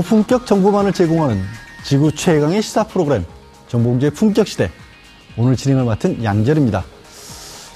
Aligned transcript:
고품격 0.00 0.46
정보만을 0.46 0.94
제공하는 0.94 1.42
지구 1.84 2.10
최강의 2.10 2.62
시사 2.62 2.84
프로그램 2.84 3.22
정봉주의 3.68 4.12
품격시대 4.12 4.70
오늘 5.36 5.56
진행을 5.56 5.84
맡은 5.84 6.24
양절입니다. 6.24 6.82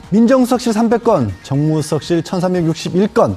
민정수석실 0.08 0.72
300건, 0.72 1.30
정무수석실 1.42 2.22
1361건, 2.22 3.36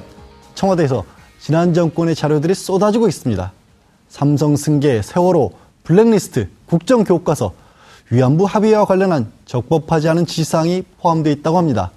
청와대에서 0.54 1.04
지난 1.38 1.74
정권의 1.74 2.14
자료들이 2.14 2.54
쏟아지고 2.54 3.08
있습니다. 3.08 3.52
삼성 4.08 4.56
승계, 4.56 5.02
세월호, 5.02 5.52
블랙리스트, 5.84 6.48
국정교과서, 6.64 7.52
위안부 8.08 8.46
합의와 8.46 8.86
관련한 8.86 9.30
적법하지 9.44 10.08
않은 10.08 10.24
지시사항이 10.24 10.84
포함되어 10.98 11.30
있다고 11.34 11.58
합니다. 11.58 11.90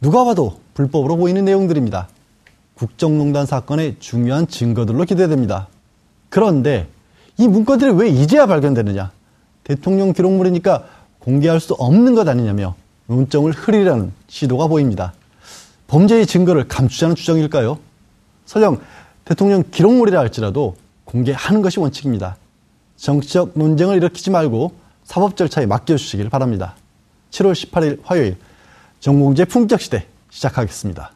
누가 0.00 0.24
봐도 0.24 0.60
불법으로 0.74 1.16
보이는 1.16 1.44
내용들입니다. 1.44 2.06
국정농단 2.74 3.46
사건의 3.46 3.96
중요한 3.98 4.46
증거들로 4.46 5.02
기대됩니다. 5.06 5.66
그런데 6.34 6.88
이 7.38 7.46
문건들이 7.46 7.92
왜 7.92 8.08
이제야 8.08 8.46
발견되느냐? 8.46 9.12
대통령 9.62 10.12
기록물이니까 10.12 10.84
공개할 11.20 11.60
수 11.60 11.74
없는 11.74 12.16
것 12.16 12.26
아니냐며 12.26 12.74
논점을 13.06 13.52
흐리려는 13.52 14.10
시도가 14.26 14.66
보입니다. 14.66 15.12
범죄의 15.86 16.26
증거를 16.26 16.66
감추자는 16.66 17.14
주장일까요? 17.14 17.78
설령 18.46 18.80
대통령 19.24 19.62
기록물이라 19.70 20.18
할지라도 20.18 20.74
공개하는 21.04 21.62
것이 21.62 21.78
원칙입니다. 21.78 22.36
정치적 22.96 23.52
논쟁을 23.54 23.98
일으키지 23.98 24.30
말고 24.30 24.72
사법 25.04 25.36
절차에 25.36 25.66
맡겨주시길 25.66 26.30
바랍니다. 26.30 26.74
7월 27.30 27.52
18일 27.52 28.00
화요일 28.02 28.36
정봉재 28.98 29.44
품격 29.44 29.80
시대 29.80 30.08
시작하겠습니다. 30.30 31.12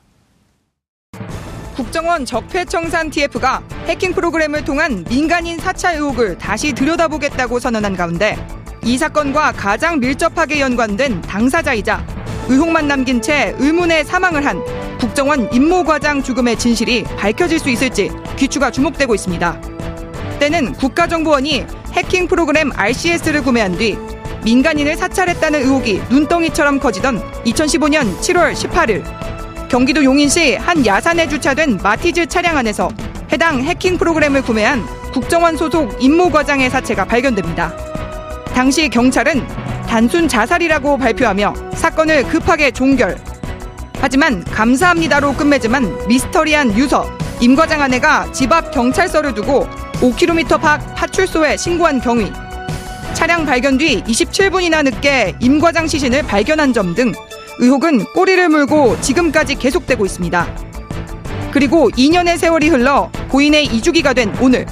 국정원 1.79 2.25
적폐청산 2.25 3.09
TF가 3.09 3.63
해킹 3.87 4.13
프로그램을 4.13 4.65
통한 4.65 5.05
민간인 5.09 5.61
사찰 5.61 5.95
의혹을 5.95 6.37
다시 6.37 6.73
들여다보겠다고 6.73 7.61
선언한 7.61 7.95
가운데 7.95 8.37
이 8.83 8.99
사건과 8.99 9.53
가장 9.53 10.01
밀접하게 10.01 10.59
연관된 10.59 11.21
당사자이자 11.21 12.05
의혹만 12.49 12.89
남긴 12.89 13.23
채 13.23 13.55
의문의 13.61 14.05
사망을 14.05 14.45
한 14.45 14.61
국정원 14.99 15.53
임모과장 15.53 16.25
죽음의 16.25 16.59
진실이 16.59 17.05
밝혀질 17.17 17.61
수 17.61 17.71
있을지 17.71 18.11
귀추가 18.37 18.73
주목되고 18.73 19.15
있습니다. 19.15 19.61
때는 20.41 20.73
국가정보원이 20.73 21.65
해킹 21.93 22.27
프로그램 22.27 22.73
RCS를 22.75 23.45
구매한 23.45 23.79
뒤 23.79 23.97
민간인을 24.43 24.97
사찰했다는 24.97 25.61
의혹이 25.61 26.03
눈덩이처럼 26.11 26.81
커지던 26.81 27.23
2015년 27.45 28.19
7월 28.19 28.53
18일 28.53 29.38
경기도 29.69 30.03
용인시 30.03 30.57
한 30.57 30.85
야산에 30.85 31.29
주차된 31.29 31.81
마티즈 31.83 32.27
차량 32.27 32.57
안에서 32.57 32.89
해당 33.31 33.63
해킹 33.63 33.99
프로그램을 33.99 34.43
구매한 34.43 34.83
국정원 35.13 35.57
소속 35.57 36.03
임모 36.03 36.31
과장의 36.31 36.71
사체가 36.71 37.05
발견됩니다. 37.05 37.77
당시 38.55 38.89
경찰은 38.89 39.47
단순 39.87 40.27
자살이라고 40.27 40.97
발표하며 40.97 41.55
사건을 41.75 42.25
급하게 42.25 42.71
종결. 42.71 43.19
하지만 44.01 44.43
감사합니다로 44.45 45.35
끝맺지만 45.35 46.09
미스터리한 46.09 46.77
유서 46.79 47.07
임 47.41 47.55
과장 47.55 47.83
아내가 47.83 48.31
집 48.33 48.53
앞 48.53 48.71
경찰서를 48.71 49.35
두고 49.35 49.67
5km 50.01 50.61
밖 50.61 50.95
파출소에 50.95 51.57
신고한 51.59 52.01
경위. 52.01 52.33
차량 53.13 53.45
발견 53.45 53.77
뒤 53.77 54.03
27분이나 54.05 54.83
늦게 54.85 55.35
임 55.41 55.61
과장 55.61 55.87
시신을 55.87 56.23
발견한 56.23 56.73
점 56.73 56.95
등 56.95 57.13
의혹은 57.59 58.05
꼬리를 58.15 58.49
물고 58.49 59.01
지금까지 59.01 59.57
계속되고 59.57 60.07
있습니다. 60.07 60.47
그리고 61.53 61.91
2년의 61.91 62.39
세월이 62.39 62.69
흘러 62.69 63.11
고인의 63.29 63.67
이주기가 63.67 64.13
된 64.13 64.35
오늘 64.41 64.67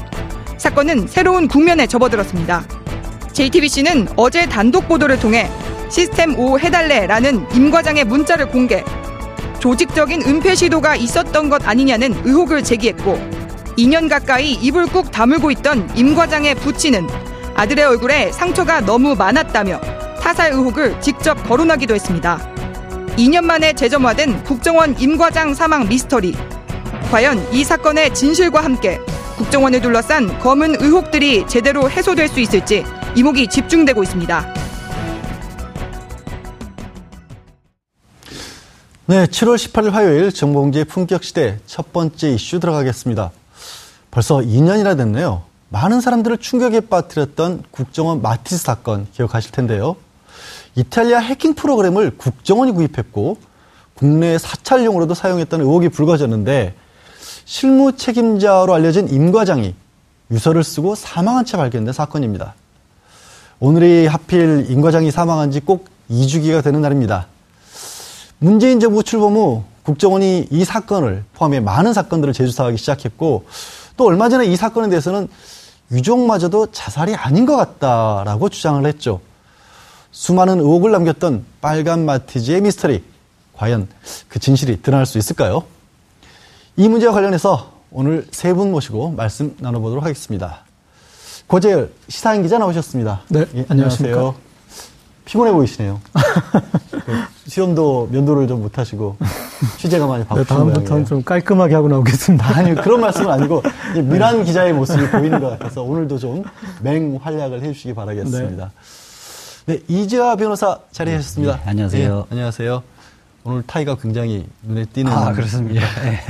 사건은 0.59 1.07
새로운 1.07 1.49
국면에 1.49 1.87
접어들었습니다. 1.87 2.65
JTBC는 3.33 4.09
어제 4.17 4.47
단독 4.47 4.89
보도를 4.89 5.19
통해 5.19 5.51
시스템 5.91 6.39
5 6.39 6.59
해달래라는 6.59 7.47
임 7.55 7.71
과장의 7.71 8.05
문자를 8.05 8.49
공개. 8.49 8.83
조직적인 9.59 10.23
은폐 10.23 10.55
시도가 10.55 10.97
있었던 10.97 11.49
것 11.49 11.67
아니냐는 11.67 12.15
의혹을 12.25 12.63
제기했고 12.63 13.19
2년 13.77 14.09
가까이 14.09 14.53
입을 14.53 14.87
꾹 14.87 15.11
다물고 15.11 15.51
있던 15.51 15.91
임 15.97 16.15
과장의 16.15 16.55
부친은 16.57 17.07
아들의 17.55 17.85
얼굴에 17.85 18.33
상처가 18.33 18.81
너무 18.81 19.15
많았다며 19.15 19.81
타살 20.21 20.53
의혹을 20.53 21.01
직접 21.01 21.35
거론하기도 21.49 21.95
했습니다. 21.95 22.56
2년 23.17 23.45
만에 23.45 23.73
재점화된 23.73 24.45
국정원 24.45 24.95
임 25.01 25.17
과장 25.17 25.55
사망 25.55 25.89
미스터리. 25.89 26.35
과연 27.11 27.51
이 27.51 27.65
사건의 27.65 28.13
진실과 28.13 28.63
함께 28.63 28.99
국정원을 29.39 29.81
둘러싼 29.81 30.39
검은 30.39 30.83
의혹들이 30.83 31.47
제대로 31.47 31.89
해소될 31.91 32.29
수 32.29 32.41
있을지 32.41 32.85
이목이 33.15 33.49
집중되고 33.49 34.03
있습니다. 34.03 34.55
네, 39.07 39.25
7월 39.27 39.57
18일 39.57 39.91
화요일 39.93 40.33
정봉재 40.33 40.85
품격 40.85 41.25
시대 41.25 41.59
첫 41.67 41.93
번째 41.93 42.33
이슈 42.33 42.61
들어가겠습니다. 42.61 43.31
벌써 44.11 44.39
2년이나 44.39 44.97
됐네요. 44.97 45.45
많은 45.71 46.01
사람들을 46.03 46.39
충격에 46.39 46.81
빠뜨렸던 46.81 47.65
국정원 47.71 48.21
마티스 48.21 48.63
사건 48.63 49.07
기억하실 49.13 49.53
텐데요. 49.53 49.97
이탈리아 50.77 51.19
해킹 51.19 51.55
프로그램을 51.55 52.17
국정원이 52.17 52.73
구입했고 52.73 53.39
국내 53.95 54.39
사찰용으로도 54.39 55.15
사용했다는 55.15 55.65
의혹이 55.65 55.89
불거졌는데 55.89 56.75
실무 57.45 57.97
책임자로 57.97 58.75
알려진 58.75 59.09
임 59.09 59.33
과장이 59.33 59.75
유서를 60.31 60.65
쓰고 60.65 60.95
사망한 60.95 61.45
채 61.45 61.57
발견된 61.57 61.93
사건입니다. 61.93 62.55
오늘이 63.59 64.07
하필 64.07 64.67
임 64.69 64.83
과장이 64.83 65.11
사망한 65.11 65.51
지 65.51 65.61
꼭 65.61 65.87
2주기가 66.11 66.63
되는 66.63 66.81
날입니다. 66.83 67.27
문재인 68.39 68.81
정부 68.81 69.03
출범 69.03 69.35
후 69.35 69.65
국정원이 69.83 70.49
이 70.51 70.65
사건을 70.65 71.25
포함해 71.35 71.61
많은 71.61 71.93
사건들을 71.93 72.35
재수사하기 72.35 72.77
시작했고 72.77 73.47
또 73.97 74.05
얼마 74.07 74.29
전에 74.29 74.47
이 74.47 74.57
사건에 74.57 74.89
대해서는 74.89 75.29
유족마저도 75.91 76.73
자살이 76.73 77.15
아닌 77.15 77.47
것 77.47 77.57
같다라고 77.57 78.49
주장을 78.49 78.85
했죠. 78.85 79.21
수많은 80.21 80.61
의혹을 80.61 80.93
남겼던 80.93 81.45
빨간 81.61 82.07
마티즈의 82.07 82.63
미스터리. 82.63 83.05
과연 83.55 83.87
그 84.29 84.39
진실이 84.39 84.81
드러날 84.81 85.05
수 85.05 85.19
있을까요? 85.19 85.65
이 86.79 86.89
문제와 86.89 87.13
관련해서 87.13 87.73
오늘 87.91 88.27
세 88.31 88.55
분 88.55 88.71
모시고 88.73 89.11
말씀 89.11 89.55
나눠보도록 89.61 90.03
하겠습니다. 90.05 90.61
고재열 91.47 91.93
시사인 92.09 92.43
기자 92.43 92.57
나오셨습니다. 92.57 93.21
네, 93.29 93.45
예, 93.57 93.67
안녕하십니까. 93.69 94.33
피곤해 95.27 95.53
보이시네요. 95.53 96.01
그 96.91 97.51
시험도 97.51 98.09
면도를 98.11 98.49
좀 98.49 98.63
못하시고 98.63 99.19
취재가 99.77 100.07
많이 100.07 100.23
네, 100.23 100.29
바쁘신 100.29 100.47
다음부터는 100.47 100.87
모양이에요. 100.89 101.07
좀 101.09 101.23
깔끔하게 101.25 101.75
하고 101.75 101.89
나오겠습니다. 101.89 102.57
아니 102.57 102.75
그런 102.75 103.03
말씀은 103.03 103.31
아니고 103.31 103.63
미란 104.05 104.45
기자의 104.47 104.73
모습이 104.73 105.11
보이는 105.11 105.39
것 105.41 105.51
같아서 105.51 105.83
오늘도 105.83 106.19
좀 106.19 106.43
맹활약을 106.81 107.63
해주시기 107.63 107.93
바라겠습니다. 107.95 108.65
네, 108.65 108.71
이지아 109.89 110.37
변호사 110.37 110.79
자리하셨습니다. 110.93 111.57
네, 111.57 111.63
안녕하세요. 111.67 112.27
예, 112.29 112.33
안녕하세요. 112.33 112.83
오늘 113.43 113.63
타이가 113.67 113.97
굉장히 113.97 114.47
눈에 114.63 114.85
띄는. 114.85 115.11
아, 115.11 115.33
그렇습니까? 115.33 115.83
예. 116.07 116.21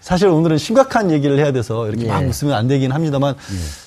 사실 0.00 0.28
오늘은 0.28 0.56
심각한 0.56 1.10
얘기를 1.10 1.36
해야 1.38 1.50
돼서 1.52 1.88
이렇게 1.88 2.04
예. 2.04 2.08
막 2.08 2.24
웃으면 2.24 2.54
안 2.54 2.68
되긴 2.68 2.92
합니다만 2.92 3.34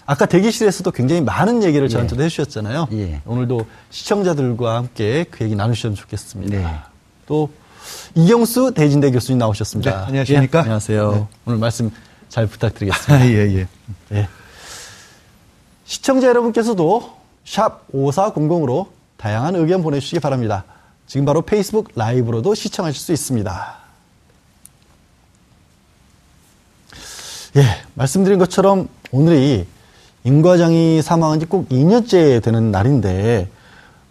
아까 0.05 0.25
대기실에서도 0.25 0.91
굉장히 0.91 1.21
많은 1.21 1.63
얘기를 1.63 1.87
저한테도 1.87 2.21
예. 2.21 2.25
해주셨잖아요. 2.25 2.89
예. 2.91 3.21
오늘도 3.25 3.65
시청자들과 3.89 4.75
함께 4.75 5.25
그 5.31 5.45
얘기 5.45 5.55
나누시면 5.55 5.95
좋겠습니다. 5.95 6.57
네. 6.57 6.79
또 7.27 7.49
이경수 8.15 8.73
대진대 8.75 9.11
교수님 9.11 9.39
나오셨습니다. 9.39 9.91
네, 9.91 9.97
안녕하십니까? 10.07 10.59
예, 10.59 10.61
안녕하세요. 10.63 11.11
네. 11.13 11.27
오늘 11.45 11.57
말씀 11.59 11.89
잘 12.27 12.47
부탁드리겠습니다. 12.47 13.25
예, 13.31 13.55
예. 13.55 13.67
예. 14.11 14.27
시청자 15.85 16.27
여러분께서도 16.27 17.20
샵 17.45 17.87
5400으로 17.93 18.87
다양한 19.17 19.55
의견 19.55 19.81
보내주시기 19.83 20.19
바랍니다. 20.19 20.63
지금 21.07 21.25
바로 21.25 21.41
페이스북 21.41 21.89
라이브로도 21.95 22.55
시청하실 22.55 22.99
수 23.01 23.11
있습니다. 23.11 23.75
예, 27.57 27.63
말씀드린 27.95 28.39
것처럼 28.39 28.87
오늘이 29.11 29.67
임 30.23 30.41
과장이 30.41 31.01
사망한 31.01 31.39
지 31.39 31.45
꼭 31.47 31.67
2년째 31.69 32.41
되는 32.41 32.71
날인데 32.71 33.49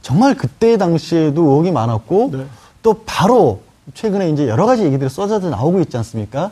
정말 0.02 0.34
그때 0.34 0.76
당시에도 0.76 1.42
의혹이 1.42 1.70
많았고 1.70 2.30
네. 2.32 2.46
또 2.82 3.02
바로 3.06 3.62
최근에 3.94 4.30
이제 4.30 4.48
여러 4.48 4.66
가지 4.66 4.84
얘기들이 4.84 5.08
쏟아져 5.08 5.48
나오고 5.50 5.80
있지 5.80 5.96
않습니까? 5.96 6.50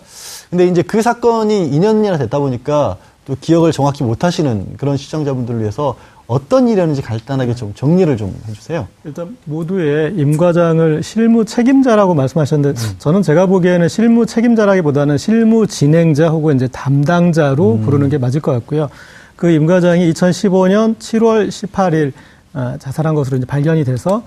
근데 0.50 0.66
이제 0.66 0.82
그 0.82 1.02
사건이 1.02 1.70
2년이나 1.70 2.18
됐다 2.18 2.38
보니까 2.38 2.96
또 3.26 3.36
기억을 3.40 3.72
정확히 3.72 4.02
못 4.02 4.24
하시는 4.24 4.76
그런 4.76 4.96
시청자분들을 4.96 5.60
위해서 5.60 5.96
어떤 6.28 6.68
일이었는지 6.68 7.00
간단하게 7.00 7.54
좀 7.54 7.72
정리를 7.74 8.14
좀 8.18 8.34
해주세요. 8.46 8.86
일단 9.04 9.36
모두의 9.46 10.14
임 10.14 10.36
과장을 10.36 11.02
실무 11.02 11.46
책임자라고 11.46 12.14
말씀하셨는데 12.14 12.78
음. 12.80 12.94
저는 12.98 13.22
제가 13.22 13.46
보기에는 13.46 13.88
실무 13.88 14.26
책임자라기보다는 14.26 15.16
실무 15.16 15.66
진행자 15.66 16.28
혹은 16.28 16.56
이제 16.56 16.68
담당자로 16.68 17.76
음. 17.76 17.80
부르는 17.82 18.10
게 18.10 18.18
맞을 18.18 18.42
것 18.42 18.52
같고요. 18.52 18.90
그 19.36 19.48
임 19.50 19.66
과장이 19.66 20.12
2015년 20.12 20.98
7월 20.98 21.48
18일 21.48 22.12
아, 22.52 22.76
자살한 22.78 23.14
것으로 23.14 23.38
이제 23.38 23.46
발견이 23.46 23.84
돼서 23.84 24.22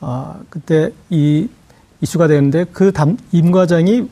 아, 0.00 0.36
그때 0.48 0.90
이 1.10 1.48
이슈가 2.00 2.28
되는데 2.28 2.64
그 2.64 2.92
임 3.32 3.50
과장이 3.52 4.08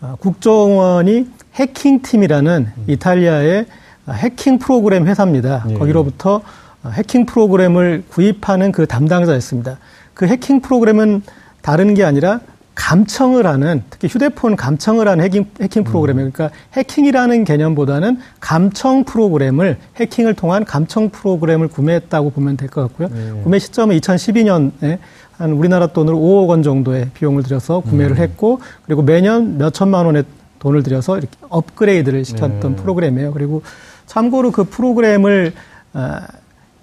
아, 0.00 0.16
국정원이 0.20 1.26
해킹팀이라는 1.54 2.66
이탈리아의 2.86 3.66
아, 4.06 4.12
해킹 4.12 4.58
프로그램 4.58 5.06
회사입니다. 5.06 5.64
예. 5.68 5.74
거기로부터 5.74 6.40
아, 6.44 6.61
해킹 6.90 7.26
프로그램을 7.26 8.04
구입하는 8.08 8.72
그 8.72 8.86
담당자였습니다. 8.86 9.78
그 10.14 10.26
해킹 10.26 10.60
프로그램은 10.60 11.22
다른 11.62 11.94
게 11.94 12.04
아니라 12.04 12.40
감청을 12.74 13.46
하는 13.46 13.82
특히 13.90 14.08
휴대폰 14.08 14.56
감청을 14.56 15.06
하는 15.06 15.22
해킹, 15.24 15.46
해킹 15.60 15.84
프로그램이에요. 15.84 16.30
그러니까 16.32 16.56
해킹이라는 16.72 17.44
개념보다는 17.44 18.18
감청 18.40 19.04
프로그램을 19.04 19.76
해킹을 19.96 20.34
통한 20.34 20.64
감청 20.64 21.10
프로그램을 21.10 21.68
구매했다고 21.68 22.30
보면 22.30 22.56
될 22.56 22.68
것 22.70 22.80
같고요. 22.82 23.08
구매 23.42 23.58
시점은 23.58 23.98
2012년에 24.00 24.98
한 25.36 25.52
우리나라 25.52 25.88
돈으로 25.88 26.16
5억 26.18 26.48
원 26.48 26.62
정도의 26.62 27.10
비용을 27.14 27.42
들여서 27.42 27.80
구매를 27.80 28.16
했고 28.18 28.60
그리고 28.86 29.02
매년 29.02 29.58
몇 29.58 29.72
천만 29.74 30.06
원의 30.06 30.24
돈을 30.58 30.82
들여서 30.82 31.18
이렇게 31.18 31.36
업그레이드를 31.50 32.24
시켰던 32.24 32.76
프로그램이에요. 32.76 33.32
그리고 33.32 33.62
참고로 34.06 34.50
그 34.50 34.64
프로그램을 34.64 35.52
아, 35.94 36.26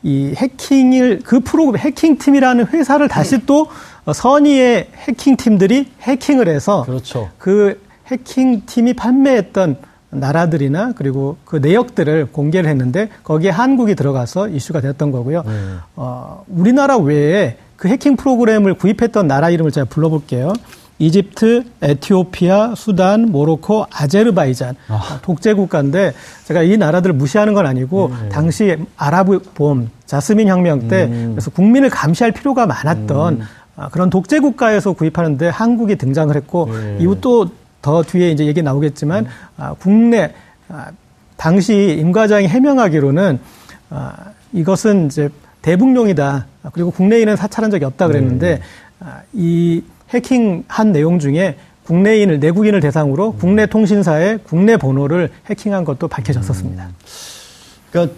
이 0.03 0.33
해킹을 0.35 1.21
그 1.23 1.41
프로그램 1.41 1.77
해킹팀이라는 1.77 2.67
회사를 2.67 3.07
다시 3.07 3.45
또 3.45 3.67
선의의 4.11 4.87
해킹팀들이 4.95 5.91
해킹을 6.01 6.47
해서 6.47 6.83
그렇죠. 6.85 7.29
그 7.37 7.81
해킹팀이 8.07 8.93
판매했던 8.93 9.77
나라들이나 10.11 10.93
그리고 10.95 11.37
그 11.45 11.57
내역들을 11.57 12.27
공개를 12.31 12.69
했는데 12.69 13.09
거기에 13.23 13.51
한국이 13.51 13.95
들어가서 13.95 14.49
이슈가 14.49 14.81
됐던 14.81 15.11
거고요. 15.11 15.43
어, 15.95 16.43
우리나라 16.47 16.97
외에 16.97 17.57
그 17.75 17.87
해킹 17.87 18.15
프로그램을 18.15 18.73
구입했던 18.73 19.27
나라 19.27 19.49
이름을 19.49 19.71
제가 19.71 19.85
불러볼게요. 19.85 20.53
이집트, 20.99 21.63
에티오피아, 21.81 22.75
수단, 22.75 23.31
모로코, 23.31 23.85
아제르바이잔 23.91 24.75
독재 25.21 25.53
국가인데 25.53 26.13
제가 26.45 26.61
이 26.61 26.77
나라들을 26.77 27.15
무시하는 27.15 27.53
건 27.53 27.65
아니고 27.65 28.11
당시 28.31 28.77
아랍 28.97 29.27
봄, 29.55 29.89
자스민 30.05 30.47
혁명 30.47 30.87
때 30.87 31.07
그래서 31.31 31.49
국민을 31.51 31.89
감시할 31.89 32.31
필요가 32.31 32.65
많았던 32.65 33.41
아, 33.77 33.89
그런 33.89 34.09
독재 34.09 34.39
국가에서 34.39 34.91
구입하는데 34.91 35.47
한국이 35.47 35.95
등장을 35.95 36.35
했고 36.35 36.69
이후 36.99 37.19
또 37.21 37.47
더 37.81 38.03
뒤에 38.03 38.31
이제 38.31 38.45
얘기 38.45 38.61
나오겠지만 38.61 39.27
아, 39.57 39.73
국내 39.79 40.33
아, 40.67 40.87
당시 41.37 41.97
임 41.99 42.11
과장이 42.11 42.47
해명하기로는 42.47 43.39
아, 43.89 44.13
이것은 44.53 45.07
이제 45.07 45.29
대북용이다. 45.61 46.45
아, 46.63 46.69
그리고 46.73 46.91
국내인은 46.91 47.35
사찰한 47.35 47.71
적이 47.71 47.85
없다 47.85 48.07
그랬는데 48.07 48.61
아, 48.99 49.21
이 49.33 49.81
해킹한 50.13 50.91
내용 50.91 51.19
중에 51.19 51.55
국내인을 51.85 52.39
내국인을 52.39 52.79
대상으로 52.81 53.33
국내 53.33 53.65
통신사의 53.65 54.39
국내 54.43 54.77
번호를 54.77 55.31
해킹한 55.49 55.85
것도 55.85 56.07
밝혀졌었습니다. 56.07 56.89
그러니까 57.91 58.15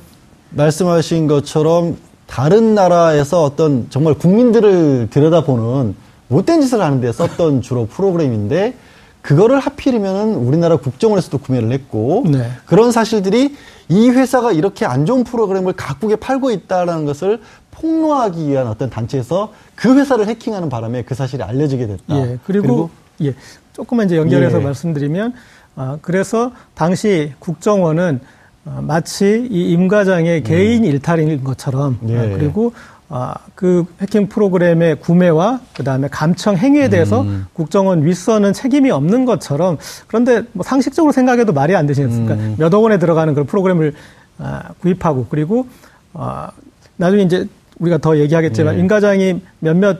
말씀하신 0.49 1.27
것처럼 1.27 1.97
다른 2.27 2.75
나라에서 2.75 3.43
어떤 3.43 3.87
정말 3.89 4.13
국민들을 4.13 5.09
들여다보는 5.09 5.95
못된 6.27 6.61
짓을 6.61 6.81
하는 6.81 7.01
데 7.01 7.11
썼던 7.11 7.61
주로 7.61 7.85
프로그램인데 7.87 8.73
그거를 9.21 9.59
하필이면은 9.59 10.35
우리나라 10.35 10.77
국정원에서도 10.77 11.37
구매를 11.37 11.71
했고 11.71 12.23
네. 12.27 12.51
그런 12.65 12.91
사실들이 12.91 13.55
이 13.89 14.09
회사가 14.09 14.51
이렇게 14.51 14.85
안 14.85 15.05
좋은 15.05 15.23
프로그램을 15.23 15.73
각국에 15.73 16.15
팔고 16.15 16.51
있다라는 16.51 17.05
것을 17.05 17.41
폭로하기 17.71 18.47
위한 18.47 18.67
어떤 18.67 18.89
단체에서 18.89 19.53
그 19.75 19.97
회사를 19.97 20.27
해킹하는 20.27 20.69
바람에 20.69 21.03
그 21.03 21.15
사실이 21.15 21.43
알려지게 21.43 21.87
됐다. 21.87 22.15
예, 22.17 22.37
그리고, 22.45 22.89
예, 23.23 23.33
조금만 23.73 24.05
이제 24.07 24.17
연결해서 24.17 24.59
예. 24.59 24.63
말씀드리면, 24.63 25.33
아, 25.75 25.97
그래서 26.01 26.51
당시 26.73 27.33
국정원은 27.39 28.19
아, 28.65 28.79
마치 28.81 29.47
이 29.49 29.71
임 29.73 29.87
과장의 29.87 30.43
개인 30.43 30.83
일탈인 30.83 31.43
것처럼, 31.43 31.97
음. 32.03 32.09
예. 32.09 32.17
아, 32.17 32.37
그리고 32.37 32.73
아, 33.13 33.35
그 33.55 33.83
해킹 34.01 34.27
프로그램의 34.29 34.95
구매와 35.01 35.59
그 35.75 35.83
다음에 35.83 36.07
감청 36.09 36.55
행위에 36.55 36.87
대해서 36.87 37.23
음. 37.23 37.45
국정원 37.51 38.05
윗선은 38.05 38.53
책임이 38.53 38.89
없는 38.89 39.25
것처럼 39.25 39.77
그런데 40.07 40.43
뭐 40.53 40.63
상식적으로 40.63 41.11
생각해도 41.11 41.51
말이 41.51 41.75
안 41.75 41.85
되지 41.87 42.03
않습니까? 42.03 42.35
음. 42.35 42.55
몇억 42.57 42.81
원에 42.81 42.97
들어가는 42.99 43.33
그런 43.33 43.45
프로그램을 43.47 43.93
아, 44.39 44.69
구입하고 44.79 45.25
그리고 45.29 45.67
아, 46.13 46.51
나중에 46.95 47.23
이제 47.23 47.47
우리가 47.79 47.97
더 47.97 48.17
얘기하겠지만 48.17 48.75
예. 48.75 48.79
임 48.79 48.87
과장이 48.87 49.41
몇몇 49.59 49.99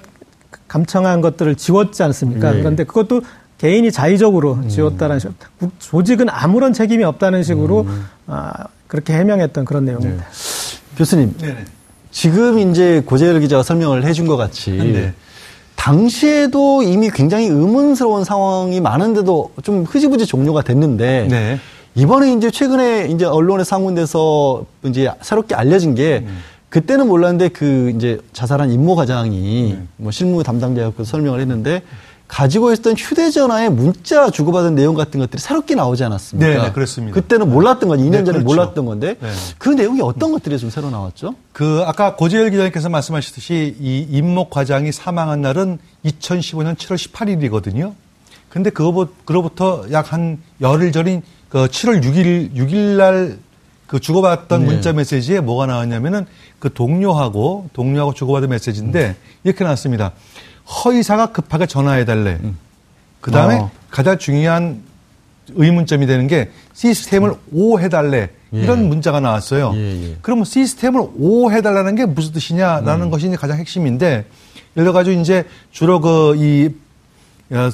감청한 0.70 1.20
것들을 1.20 1.56
지웠지 1.56 2.03
않습니까? 2.03 2.56
예. 2.56 2.60
그런데 2.60 2.86
그것도 2.86 3.22
개인이 3.58 3.91
자의적으로 3.91 4.65
지웠다는 4.70 5.20
식, 5.20 5.32
국- 5.60 5.74
조직은 5.80 6.30
아무런 6.30 6.72
책임이 6.72 7.03
없다는 7.03 7.44
식으로 7.44 7.86
아, 8.27 8.53
그렇게 8.88 9.13
해명했던 9.13 9.65
그런 9.65 9.84
내용입니다. 9.84 10.25
교수님, 10.98 11.36
지금 12.12 12.60
이제 12.60 13.01
고재열 13.06 13.39
기자가 13.39 13.63
설명을 13.63 14.06
해준 14.06 14.27
것 14.27 14.38
같이 14.38 14.72
네. 14.72 15.13
당시에도 15.75 16.84
이미 16.84 17.10
굉장히 17.10 17.48
의문스러운 17.48 18.24
상황이 18.24 18.80
많은데도 18.80 19.51
좀 19.63 19.84
흐지부지 19.84 20.25
종료가 20.25 20.62
됐는데 20.62 21.27
네. 21.30 21.60
이번에 21.96 22.34
이제 22.34 22.51
최근에 22.51 23.08
이제 23.08 23.25
언론에 23.25 23.63
상문돼서 23.63 24.65
이제 24.84 25.10
새롭게 25.22 25.56
알려진 25.56 25.96
게 25.96 26.25
그때는 26.70 27.08
몰랐는데 27.08 27.50
그 27.50 27.91
이제 27.96 28.20
자살한 28.32 28.72
임모 28.72 28.96
과장이 28.96 29.77
뭐 29.98 30.12
실무 30.12 30.44
담당자였고 30.44 31.03
설명을 31.03 31.41
했는데 31.41 31.82
가지고 32.31 32.71
있었던 32.71 32.95
휴대전화에 32.95 33.67
문자 33.67 34.29
주고받은 34.29 34.73
내용 34.73 34.95
같은 34.95 35.19
것들이 35.19 35.41
새롭게 35.41 35.75
나오지 35.75 36.05
않았습니까? 36.05 36.50
네, 36.50 36.61
네, 36.61 36.71
그렇습니다. 36.71 37.13
그때는 37.13 37.51
몰랐던 37.51 37.89
건 37.89 38.00
2년 38.00 38.11
네, 38.11 38.17
전에 38.23 38.39
그렇죠. 38.39 38.45
몰랐던 38.45 38.85
건데 38.85 39.17
네. 39.19 39.29
그 39.57 39.67
내용이 39.67 40.00
어떤 40.01 40.31
것들이 40.31 40.57
좀 40.57 40.69
새로 40.69 40.89
나왔죠? 40.89 41.35
그 41.51 41.83
아까 41.85 42.15
고재열 42.15 42.50
기자님께서 42.51 42.88
말씀하셨듯이 42.88 43.75
이 43.81 44.07
임목 44.09 44.50
과장이 44.50 44.93
사망한 44.93 45.41
날은 45.41 45.77
2015년 46.05 46.77
7월 46.77 46.95
18일이거든요. 46.95 47.93
근데 48.47 48.69
그거 48.69 49.09
그로부터 49.25 49.85
약 49.91 50.13
한 50.13 50.39
열흘 50.61 50.93
전인 50.93 51.23
그 51.50 51.67
7월 51.67 52.01
6일 52.01 52.55
6일 52.55 52.95
날 52.95 53.38
그 53.91 54.00
주고받았던 54.00 54.61
네. 54.61 54.65
문자 54.67 54.93
메시지에 54.93 55.41
뭐가 55.41 55.65
나왔냐면은 55.65 56.25
그 56.59 56.71
동료하고 56.71 57.67
동료하고 57.73 58.13
주고받은 58.13 58.47
메시지인데 58.47 59.17
이렇게 59.43 59.65
나왔습니다. 59.65 60.13
허의사가 60.72 61.28
급하게 61.28 61.66
전화해 61.66 62.06
달래. 62.06 62.40
그 63.20 63.30
다음에 63.32 63.56
어. 63.56 63.72
가장 63.90 64.18
중요한 64.18 64.82
의문점이 65.54 66.08
되는 66.08 66.28
게 66.28 66.50
시스템을 66.74 67.34
오 67.51 67.80
해달래 67.80 68.30
이런 68.51 68.88
문자가 68.88 69.20
나왔어요. 69.20 69.74
예, 69.75 70.10
예. 70.10 70.16
그러면 70.22 70.46
시스템을 70.46 71.01
오 71.18 71.51
해달라는 71.51 71.96
게 71.96 72.06
무슨 72.06 72.34
뜻이냐라는 72.34 73.10
것이 73.10 73.28
이제 73.28 73.36
가장 73.36 73.58
핵심인데 73.58 74.25
예를 74.75 74.86
들어 74.86 74.94
가지고 74.94 75.20
이제 75.20 75.46
주로 75.72 76.00
그이 76.00 76.68
어, 76.68 76.72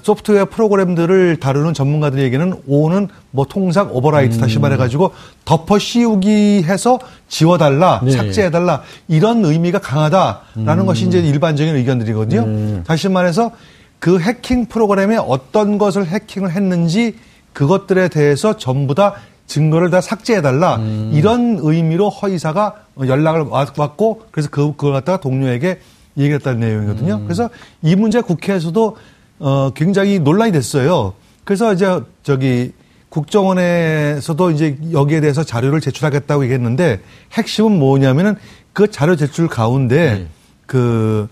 소프트웨어 0.01 0.46
프로그램들을 0.46 1.38
다루는 1.39 1.74
전문가들의 1.75 2.24
얘기는 2.25 2.53
오는 2.67 3.07
뭐 3.31 3.46
통상 3.46 3.89
오버라이트 3.93 4.39
다시 4.39 4.57
말해가지고 4.57 5.13
덮어 5.46 5.77
씌우기 5.77 6.63
해서 6.63 6.98
지워달라 7.27 8.01
네. 8.03 8.12
삭제해달라 8.12 8.81
이런 9.07 9.46
의미가 9.46 9.79
강하다라는 9.79 10.86
것이 10.88 11.05
이제 11.05 11.19
일반적인 11.19 11.75
의견들이거든요. 11.75 12.84
다시 12.86 13.07
말해서 13.07 13.51
그 14.00 14.19
해킹 14.19 14.65
프로그램에 14.65 15.17
어떤 15.17 15.77
것을 15.77 16.07
해킹을 16.07 16.51
했는지 16.51 17.15
그것들에 17.53 18.07
대해서 18.10 18.57
전부 18.57 18.96
다 18.96 19.13
증거를 19.46 19.89
다 19.91 20.01
삭제해달라 20.01 20.79
이런 21.13 21.60
의미로 21.62 22.10
허이사가 22.10 22.74
연락을 23.00 23.41
왔- 23.41 23.77
왔고 23.77 24.24
그래서 24.31 24.50
그, 24.51 24.72
그걸 24.75 24.93
갖다가 24.93 25.19
동료에게 25.19 25.79
얘기했다는 26.17 26.60
내용이거든요. 26.60 27.22
그래서 27.25 27.50
이 27.84 27.96
문제 27.96 28.22
국회에서도 28.22 28.98
어, 29.39 29.72
굉장히 29.75 30.20
논란이 30.20 30.51
됐어요. 30.51 31.13
그래서 31.44 31.74
이제 31.74 32.01
저기 32.24 32.74
국정원에서도 33.10 34.51
이제 34.51 34.77
여기에 34.91 35.22
대해서 35.22 35.44
자료를 35.44 35.79
제출하겠다고 35.82 36.44
얘기했는데 36.44 37.01
핵심은 37.34 37.79
뭐냐면은 37.79 38.36
그 38.74 38.91
자료 38.91 39.15
제출 39.15 39.48
가운데 39.48 40.27
그 40.65 41.27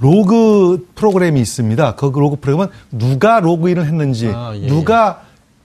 로그 0.00 0.88
프로그램이 0.94 1.40
있습니다. 1.40 1.94
그 1.94 2.06
로그 2.06 2.36
프로그램은 2.36 2.72
누가 2.90 3.40
로그인을 3.40 3.86
했는지, 3.86 4.28
아, 4.34 4.54
예. 4.56 4.66
누가 4.66 5.22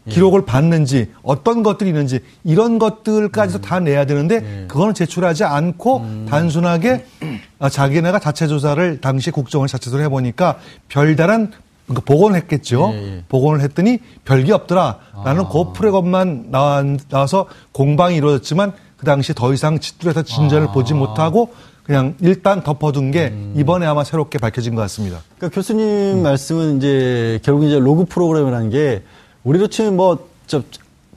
기록을 0.09 0.45
봤는지, 0.45 1.11
어떤 1.23 1.63
것들이 1.63 1.89
있는지 1.89 2.19
이런 2.43 2.77
것들까지도 2.77 3.61
다 3.61 3.79
내야 3.79 4.05
되는데 4.05 4.65
그거는 4.67 4.93
제출하지 4.93 5.45
않고 5.45 6.27
단순하게 6.29 7.05
아, 7.57 7.69
자기네가 7.69 8.19
자체 8.19 8.45
조사를 8.45 9.01
당시 9.01 9.31
국정원 9.31 9.67
자체 9.67 9.85
조사를 9.85 10.05
해보니까 10.05 10.59
별다른 10.89 11.51
그러니까 11.85 12.03
복원을 12.05 12.37
했겠죠. 12.37 12.91
예, 12.93 12.97
예. 12.97 13.23
복원을 13.29 13.61
했더니 13.61 13.99
별게 14.23 14.53
없더라라는 14.53 15.49
그 15.49 15.73
프로그램만 15.73 16.47
나와, 16.51 16.83
나와서 17.09 17.47
공방이 17.71 18.15
이루어졌지만 18.15 18.73
그 18.97 19.05
당시 19.05 19.33
더 19.33 19.53
이상 19.53 19.77
뚜렷한 19.79 20.25
진전을 20.25 20.69
보지 20.73 20.93
못하고 20.93 21.53
그냥 21.83 22.15
일단 22.21 22.63
덮어둔 22.63 23.11
게 23.11 23.31
이번에 23.55 23.85
아마 23.85 24.03
새롭게 24.03 24.39
밝혀진 24.39 24.73
것 24.73 24.81
같습니다. 24.81 25.19
그러니까 25.37 25.53
교수님 25.53 26.23
말씀은 26.23 26.77
이제 26.77 27.39
결국 27.43 27.65
이제 27.65 27.77
로그 27.77 28.05
프로그램이라는 28.05 28.69
게 28.71 29.03
우리로 29.43 29.67
치면 29.67 29.95
뭐 29.95 30.35
저 30.47 30.61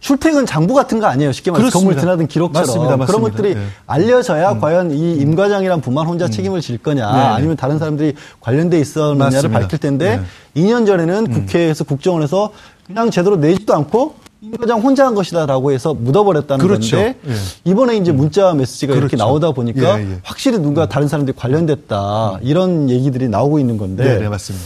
출퇴근 0.01 0.47
장부 0.47 0.75
같은 0.75 1.01
거 1.01 1.07
아니에요. 1.07 1.33
쉽게 1.33 1.51
말해서. 1.51 1.71
건물 1.77 1.97
드나든 1.97 2.29
기록처럼 2.29 2.67
맞습니다, 2.67 2.87
그런 2.89 2.99
맞습니다. 3.01 3.31
것들이 3.31 3.55
네. 3.55 3.61
알려져야 3.87 4.59
과연 4.61 4.91
이 4.93 5.19
임 5.19 5.35
과장이란 5.35 5.81
분만 5.81 6.07
혼자 6.07 6.29
책임을 6.29 6.61
질 6.61 6.79
거냐 6.79 7.11
네. 7.13 7.19
아니면 7.21 7.57
다른 7.57 7.79
사람들이 7.79 8.15
관련돼 8.41 8.79
있었느냐를. 8.79 9.51
밝힐 9.51 9.79
텐데 9.79 10.21
네. 10.55 10.63
2년 10.63 10.87
전에는 10.87 11.31
국회에서 11.31 11.85
국정원에서 11.85 12.53
그냥 12.87 13.11
제대로 13.11 13.37
내지도 13.37 13.75
않고 13.75 14.15
임 14.41 14.53
과장 14.57 14.81
혼자 14.81 15.05
한 15.05 15.17
것이다라고 15.17 15.73
해서 15.73 15.95
묻어버렸다는 15.95 16.65
그렇죠. 16.65 16.97
건데 16.97 17.19
예. 17.27 17.33
이번에 17.65 17.97
이제 17.97 18.13
문자 18.13 18.55
메시지가 18.55 18.93
이렇게 18.93 19.09
그렇죠. 19.17 19.25
나오다 19.25 19.51
보니까 19.51 19.99
예, 20.01 20.05
예. 20.13 20.19
확실히 20.23 20.61
누가 20.61 20.87
다른 20.89 21.09
사람들이 21.09 21.37
관련됐다 21.37 22.39
이런 22.43 22.89
얘기들이 22.89 23.29
나오고 23.29 23.59
있는 23.59 23.77
건데 23.79 24.05
네, 24.05 24.19
네, 24.21 24.29
맞습니다. 24.29 24.65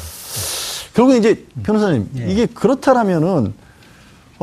결국 0.95 1.15
이제 1.17 1.47
변호사님 1.63 2.07
이게 2.29 2.45
그렇다라면은 2.45 3.55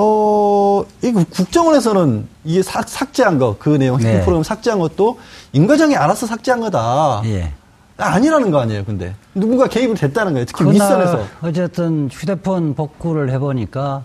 어, 0.02 0.86
이 1.04 1.12
국정원에서는 1.12 2.26
이게 2.46 2.64
삭, 2.64 2.88
삭제한 2.88 3.38
거, 3.38 3.58
그 3.60 3.68
내용, 3.68 4.00
해킹 4.00 4.10
네. 4.10 4.20
프로그램 4.22 4.44
삭제한 4.44 4.80
것도 4.80 5.20
임과장이 5.52 5.94
알아서 5.98 6.26
삭제한 6.26 6.62
거다. 6.62 7.22
예. 7.26 7.52
아니라는 7.98 8.50
거 8.50 8.62
아니에요, 8.62 8.86
근데. 8.86 9.14
누군가 9.36 9.68
개입이 9.68 9.96
됐다는 9.96 10.32
거예요. 10.32 10.46
특히 10.46 10.64
윗선에서. 10.72 11.26
어쨌든 11.42 12.08
휴대폰 12.10 12.76
복구를 12.76 13.30
해보니까 13.32 14.04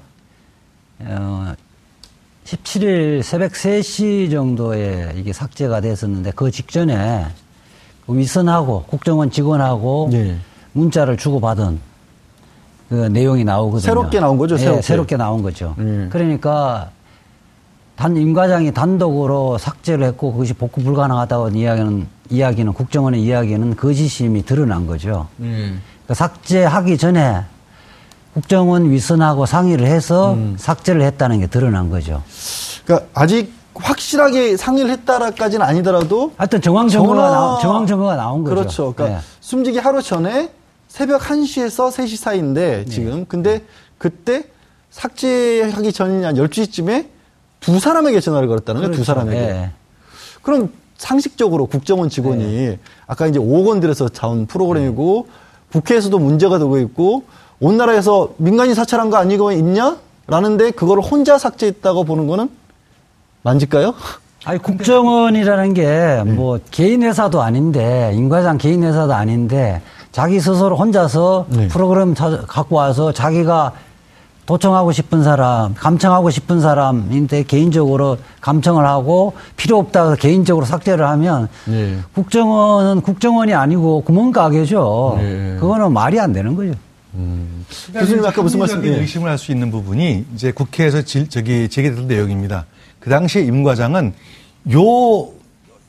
어, 0.98 1.54
17일 2.44 3.22
새벽 3.22 3.52
3시 3.52 4.32
정도에 4.32 5.12
이게 5.14 5.32
삭제가 5.32 5.80
됐었는데 5.80 6.32
그 6.34 6.50
직전에 6.50 7.26
그 8.04 8.18
윗선하고 8.18 8.86
국정원 8.88 9.30
직원하고 9.30 10.10
예. 10.12 10.38
문자를 10.72 11.16
주고받은 11.16 11.78
그 12.88 12.94
내용이 12.94 13.44
나오거든요. 13.44 13.80
새롭게 13.80 14.20
나온 14.20 14.38
거죠, 14.38 14.54
예, 14.56 14.58
새롭게. 14.58 14.82
새롭게 14.82 15.16
나온 15.16 15.42
거죠. 15.42 15.74
음. 15.78 16.08
그러니까 16.12 16.90
단 17.96 18.16
임과장이 18.16 18.72
단독으로 18.72 19.58
삭제를 19.58 20.06
했고 20.06 20.32
그것이 20.32 20.52
복구 20.54 20.82
불가능하다고 20.82 21.50
이야기는 21.50 22.06
이야기는 22.30 22.72
국정원의 22.72 23.22
이야기는 23.22 23.76
거짓임이 23.76 24.44
드러난 24.44 24.86
거죠. 24.86 25.28
음. 25.40 25.80
그러니까 26.04 26.14
삭제하기 26.14 26.98
전에 26.98 27.44
국정원 28.34 28.90
윗선하고 28.90 29.46
상의를 29.46 29.86
해서 29.86 30.34
음. 30.34 30.56
삭제를 30.58 31.02
했다는 31.02 31.40
게 31.40 31.46
드러난 31.46 31.88
거죠. 31.88 32.22
그러니까 32.84 33.08
아직 33.14 33.52
확실하게 33.74 34.56
상의를 34.56 34.90
했다라까지는 34.90 35.64
아니더라도 35.64 36.32
하여튼 36.36 36.60
정황 36.60 36.86
나, 36.86 37.58
정황 37.60 37.86
증거가 37.86 38.16
나온 38.16 38.42
거죠. 38.42 38.54
그렇죠. 38.54 38.94
그러니까 38.94 39.18
예. 39.18 39.22
숨지기 39.40 39.78
하루 39.78 40.02
전에 40.02 40.50
새벽 40.94 41.22
1시에서 41.22 41.90
3시 41.90 42.16
사이인데 42.16 42.84
네. 42.84 42.84
지금 42.84 43.24
근데 43.26 43.64
그때 43.98 44.44
삭제하기 44.90 45.92
전이냐 45.92 46.34
12시쯤에 46.34 47.06
두 47.58 47.80
사람에게 47.80 48.20
전화를 48.20 48.46
걸었다는 48.46 48.80
거예요. 48.80 48.92
두 48.92 48.98
그렇죠. 48.98 49.04
사람에게. 49.04 49.40
예. 49.40 49.70
그럼 50.42 50.70
상식적으로 50.96 51.66
국정원 51.66 52.10
직원이 52.10 52.44
네. 52.44 52.78
아까 53.08 53.26
이제 53.26 53.40
5억 53.40 53.66
원 53.66 53.80
들여서 53.80 54.08
자원 54.10 54.46
프로그램이고 54.46 55.26
국회에서도 55.72 56.16
문제가 56.16 56.58
되고 56.58 56.78
있고 56.78 57.24
온 57.58 57.76
나라에서 57.76 58.32
민간인 58.36 58.76
사찰한 58.76 59.10
거 59.10 59.16
아니고 59.16 59.50
있냐? 59.50 59.96
라는데 60.28 60.70
그거를 60.70 61.02
혼자 61.02 61.38
삭제했다고 61.38 62.04
보는 62.04 62.28
거는 62.28 62.48
만질까요? 63.42 63.94
아니 64.44 64.60
국정원이라는 64.60 65.74
게 65.74 65.82
네. 65.82 66.22
뭐 66.22 66.60
개인 66.70 67.02
회사도 67.02 67.42
아닌데 67.42 68.12
임과장 68.14 68.58
개인 68.58 68.84
회사도 68.84 69.12
아닌데 69.12 69.82
자기 70.14 70.38
스스로 70.38 70.76
혼자서 70.76 71.46
네. 71.48 71.66
프로그램 71.66 72.14
자- 72.14 72.42
갖고 72.46 72.76
와서 72.76 73.10
자기가 73.12 73.72
도청하고 74.46 74.92
싶은 74.92 75.24
사람, 75.24 75.74
감청하고 75.74 76.30
싶은 76.30 76.60
사람인데 76.60 77.42
개인적으로 77.44 78.18
감청을 78.40 78.86
하고 78.86 79.32
필요 79.56 79.76
없다고 79.78 80.14
개인적으로 80.14 80.66
삭제를 80.66 81.04
하면 81.08 81.48
네. 81.64 81.98
국정원은 82.14 83.00
국정원이 83.00 83.54
아니고 83.54 84.02
구멍가게죠. 84.02 85.16
네. 85.18 85.56
그거는 85.58 85.92
말이 85.92 86.20
안 86.20 86.32
되는 86.32 86.54
거죠. 86.54 86.74
교수님 87.92 88.24
아까 88.24 88.40
무슨 88.42 88.60
말씀- 88.60 88.84
예. 88.86 88.90
의심을 89.00 89.28
할 89.28 89.36
수 89.36 89.50
있는 89.50 89.72
부분이 89.72 90.26
이제 90.34 90.52
국회에서 90.52 91.02
질, 91.02 91.28
저기 91.28 91.68
제기됐던 91.68 92.06
내용입니다. 92.06 92.66
그 93.00 93.10
당시에 93.10 93.42
임 93.42 93.64
과장은 93.64 94.14
요 94.74 95.28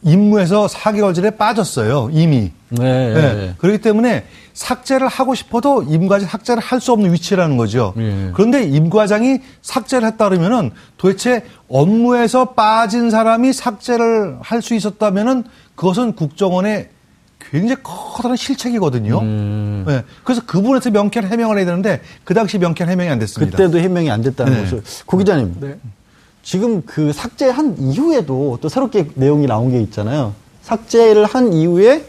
임무에서 0.06 0.68
4개월 0.68 1.14
전에 1.16 1.32
빠졌어요. 1.32 2.10
이미. 2.14 2.52
네. 2.70 2.84
예. 2.86 3.54
그렇기 3.58 3.80
때문에 3.80 4.26
삭제를 4.54 5.08
하고 5.08 5.34
싶어도 5.36 5.82
임 5.84 6.08
과장 6.08 6.30
삭제를 6.30 6.62
할 6.62 6.80
수 6.80 6.92
없는 6.94 7.12
위치라는 7.12 7.58
거죠. 7.58 7.94
예. 7.98 8.30
그런데 8.34 8.64
임 8.64 8.90
과장이 8.92 9.40
삭제를 9.64 10.08
했다 10.10 10.30
그러면은 10.30 10.72
도대체 10.98 11.44
업무에서 11.68 12.54
빠진 12.54 13.10
사람이 13.10 13.52
삭제를 13.52 14.38
할 14.42 14.62
수 14.62 14.76
있었다면은 14.76 15.44
그것은 15.76 16.14
국정원의 16.14 16.90
굉장히 17.52 17.76
커다란 17.84 18.38
실책이거든요. 18.38 19.20
음. 19.20 19.86
예. 19.90 20.04
그래서 20.24 20.42
그 20.46 20.62
부분에서 20.62 20.92
명쾌한 20.92 21.32
해명을 21.32 21.58
해야 21.58 21.66
되는데 21.66 22.02
그 22.24 22.34
당시 22.36 22.60
명쾌한 22.60 22.92
해명이 22.92 23.10
안 23.10 23.18
됐습니다. 23.20 23.58
그때도 23.58 23.80
해명이 23.80 24.12
안 24.12 24.22
됐다는 24.22 24.54
네. 24.54 24.64
거죠. 24.64 24.82
고 25.08 25.18
기자님. 25.18 25.56
지금 26.46 26.84
그 26.86 27.12
삭제한 27.12 27.76
이후에도 27.80 28.60
또 28.62 28.70
새롭게 28.70 29.10
내용이 29.16 29.48
나온 29.48 29.72
게 29.72 29.82
있잖아요. 29.82 30.34
삭제를 30.62 31.26
한 31.26 31.52
이후에 31.52 32.06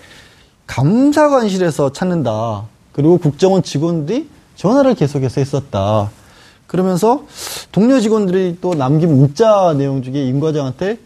감사관실에서 0.66 1.92
찾는다. 1.92 2.64
그리고 2.92 3.16
국정원 3.16 3.62
직원들이 3.62 4.28
전화를 4.56 4.94
계속해서 4.94 5.40
했었다. 5.40 6.10
그러면서 6.66 7.24
동료 7.72 7.98
직원들이 7.98 8.58
또 8.60 8.74
남긴 8.74 9.16
문자 9.16 9.72
내용 9.72 10.02
중에 10.02 10.22
임 10.26 10.38
과장한테 10.38 10.98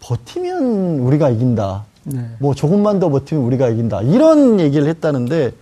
버티면 0.00 1.00
우리가 1.00 1.28
이긴다. 1.28 1.84
네. 2.04 2.30
뭐 2.38 2.54
조금만 2.54 2.98
더 2.98 3.10
버티면 3.10 3.44
우리가 3.44 3.68
이긴다. 3.68 4.02
이런 4.02 4.58
얘기를 4.58 4.88
했다는데 4.88 5.52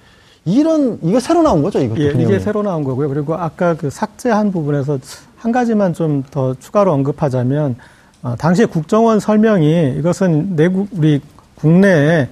이런 0.45 1.01
이거 1.03 1.19
새로 1.19 1.43
나온 1.43 1.63
거죠, 1.63 1.81
이것도. 1.81 2.01
예, 2.01 2.13
그 2.13 2.23
이게. 2.23 2.39
새로 2.39 2.63
나온 2.63 2.85
거고요. 2.85 3.09
그리고 3.09 3.35
아까 3.35 3.75
그 3.75 3.91
삭제한 3.91 4.53
부분에서 4.53 4.99
한 5.43 5.51
가지만 5.51 5.93
좀 5.93 6.23
더 6.31 6.55
추가로 6.55 6.93
언급하자면 6.93 7.75
어, 8.23 8.37
당시에 8.39 8.67
국정원 8.67 9.19
설명이 9.19 9.97
이것은 9.99 10.55
내국 10.55 10.89
우리 10.93 11.21
국내에 11.57 12.29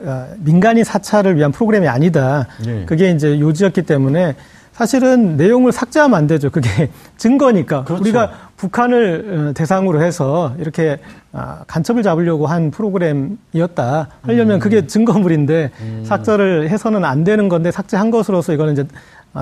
어, 0.00 0.26
민간인 0.38 0.84
사찰을 0.84 1.36
위한 1.36 1.50
프로그램이 1.50 1.88
아니다. 1.88 2.46
네. 2.64 2.84
그게 2.84 3.10
이제 3.10 3.40
요지였기 3.40 3.82
때문에 3.82 4.36
사실은 4.72 5.36
내용을 5.36 5.72
삭제하면 5.72 6.16
안 6.16 6.26
되죠. 6.26 6.50
그게 6.50 6.90
증거니까. 7.16 7.84
그렇죠. 7.84 8.02
우리가 8.02 8.32
북한을 8.58 9.48
어, 9.48 9.52
대상으로 9.54 10.02
해서 10.02 10.54
이렇게 10.58 10.98
아, 11.32 11.64
간첩을 11.66 12.02
잡으려고 12.02 12.46
한 12.46 12.70
프로그램이었다. 12.70 14.08
하려면 14.22 14.56
음. 14.56 14.60
그게 14.60 14.86
증거물인데 14.86 15.70
삭제를 16.04 16.68
해서는 16.68 17.04
안 17.04 17.24
되는 17.24 17.48
건데 17.48 17.70
삭제한 17.70 18.10
것으로서 18.10 18.52
이거는 18.52 18.74
이제 18.74 18.82
아, 18.82 18.86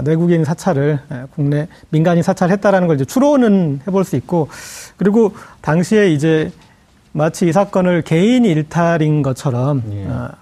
내국인 0.05 0.45
사찰을 0.45 0.99
에, 1.11 1.23
국내 1.35 1.69
민간인 1.91 2.23
사찰 2.23 2.51
했다라는 2.51 2.89
걸 2.89 2.97
이제 2.97 3.05
추론은 3.05 3.81
해볼 3.87 4.05
수 4.05 4.17
있고 4.17 4.49
그리고 4.97 5.33
당시에 5.61 6.11
이제 6.11 6.53
마치 7.13 7.49
이 7.49 7.53
사건을 7.53 8.03
개인 8.03 8.45
일탈인 8.45 9.23
것처럼 9.23 9.83
예. 9.93 10.07
아, 10.09 10.33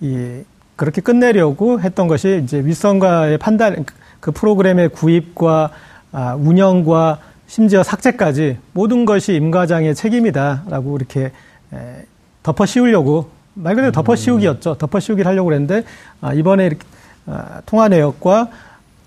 이 0.00 0.42
그렇게 0.76 1.00
끝내려고 1.00 1.80
했던 1.80 2.08
것이 2.08 2.40
이제 2.44 2.64
윗선과의 2.64 3.38
판단 3.38 3.84
그 4.20 4.30
프로그램의 4.32 4.90
구입과 4.90 5.70
아, 6.12 6.34
운영과 6.34 7.18
심지어 7.46 7.82
삭제까지 7.82 8.58
모든 8.72 9.04
것이 9.04 9.34
임 9.34 9.50
과장의 9.50 9.94
책임이다라고 9.94 10.96
이렇게 10.96 11.32
에, 11.72 12.06
덮어 12.42 12.64
씌우려고 12.66 13.30
말 13.54 13.74
그대로 13.74 13.92
덮어 13.92 14.16
씌우기였죠. 14.16 14.74
덮어 14.78 15.00
씌우기를 15.00 15.28
하려고 15.28 15.46
그랬는데 15.46 15.84
아, 16.20 16.32
이번에 16.32 16.66
이렇게 16.66 16.86
아, 17.26 17.60
통화 17.66 17.88
내역과 17.88 18.48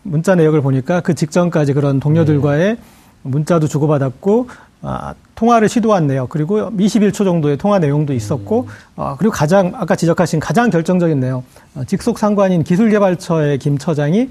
문자 0.07 0.35
내역을 0.35 0.61
보니까 0.61 1.01
그 1.01 1.13
직전까지 1.13 1.73
그런 1.73 1.99
동료들과의 1.99 2.77
문자도 3.23 3.67
주고받았고 3.67 4.47
아, 4.81 5.13
통화를 5.35 5.69
시도한 5.69 6.07
내역 6.07 6.29
그리고 6.29 6.69
21초 6.71 7.23
정도의 7.25 7.57
통화 7.57 7.79
내용도 7.79 8.13
있었고 8.13 8.67
아, 8.95 9.15
그리고 9.17 9.33
가장 9.33 9.73
아까 9.75 9.95
지적하신 9.95 10.39
가장 10.39 10.69
결정적인 10.69 11.19
내용 11.19 11.43
어, 11.75 11.83
직속 11.85 12.19
상관인 12.19 12.63
기술개발처의 12.63 13.57
김 13.59 13.77
처장이 13.77 14.29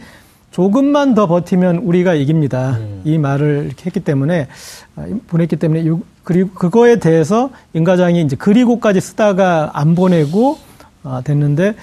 조금만 0.52 1.14
더 1.14 1.26
버티면 1.26 1.78
우리가 1.78 2.14
이깁니다. 2.14 2.78
이 3.04 3.18
말을 3.18 3.64
이렇게 3.66 3.87
했기 3.87 4.00
때문에 4.00 4.47
아, 4.95 5.06
보냈기 5.26 5.56
때문에 5.56 5.87
요- 5.87 6.00
그리고 6.25 6.50
그거에 6.54 6.97
대해서 6.97 7.50
임 7.75 7.85
과장이 7.85 8.23
이제 8.23 8.37
그리고까지 8.37 9.00
쓰다가 9.00 9.71
안 9.75 9.95
보내고 9.95 10.59
아, 11.02 11.21
됐는데 11.25 11.75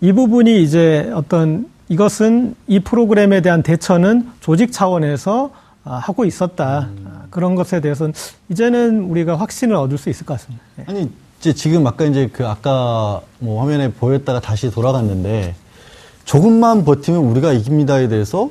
이 0.00 0.12
부분이 0.12 0.62
이제 0.62 1.10
어떤 1.14 1.66
이것은 1.90 2.54
이 2.68 2.78
프로그램에 2.78 3.42
대한 3.42 3.62
대처는 3.64 4.28
조직 4.40 4.70
차원에서 4.72 5.50
아, 5.82 5.96
하고 5.96 6.24
있었다. 6.24 6.88
아, 7.04 7.22
그런 7.30 7.56
것에 7.56 7.80
대해서는 7.80 8.14
이제는 8.48 9.02
우리가 9.10 9.36
확신을 9.36 9.74
얻을 9.74 9.98
수 9.98 10.08
있을 10.08 10.24
것 10.24 10.34
같습니다. 10.34 10.62
예. 10.78 10.84
아니 10.86 11.10
이제 11.40 11.52
지금 11.52 11.86
아까 11.86 12.04
이제 12.04 12.28
그 12.32 12.46
아까 12.46 13.20
뭐 13.40 13.60
화면에 13.62 13.90
보였다가 13.92 14.40
다시 14.40 14.70
돌아갔는데 14.70 15.56
조금만 16.24 16.84
버티면 16.84 17.22
우리가 17.24 17.52
이깁니다에 17.52 18.06
대해서 18.08 18.50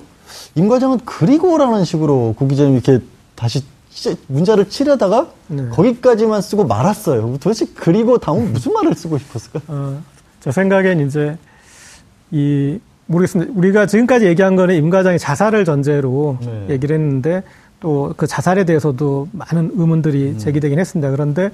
임 0.56 0.68
과장은 0.68 1.00
그리고라는 1.06 1.86
식으로 1.86 2.36
구 2.38 2.48
기자님 2.48 2.74
이렇게 2.74 3.00
다시 3.36 3.64
치- 3.90 4.18
문자를 4.28 4.68
치려다가 4.70 5.30
네. 5.48 5.70
거기까지만 5.70 6.42
쓰고 6.42 6.66
말았어요. 6.66 7.38
도대체 7.40 7.68
그리고 7.74 8.18
다음 8.18 8.52
무슨 8.52 8.74
말을 8.74 8.96
쓰고 8.96 9.18
싶었을까? 9.18 9.62
어, 9.68 10.02
제 10.42 10.52
생각엔 10.52 11.08
이제 11.08 11.38
이 12.32 12.80
모르겠습니다. 13.14 13.52
우리가 13.56 13.86
지금까지 13.88 14.26
얘기한 14.28 14.56
거는 14.56 14.76
임 14.76 14.90
과장이 14.90 15.18
자살을 15.18 15.66
전제로 15.66 16.38
네. 16.42 16.68
얘기를 16.70 16.96
했는데 16.96 17.44
또 17.80 18.14
그 18.18 18.28
자살에 18.28 18.66
대해서도 18.66 19.30
많은 19.32 19.72
의문들이 19.76 20.38
제기되긴 20.38 20.80
했습니다. 20.80 21.10
그런데 21.12 21.50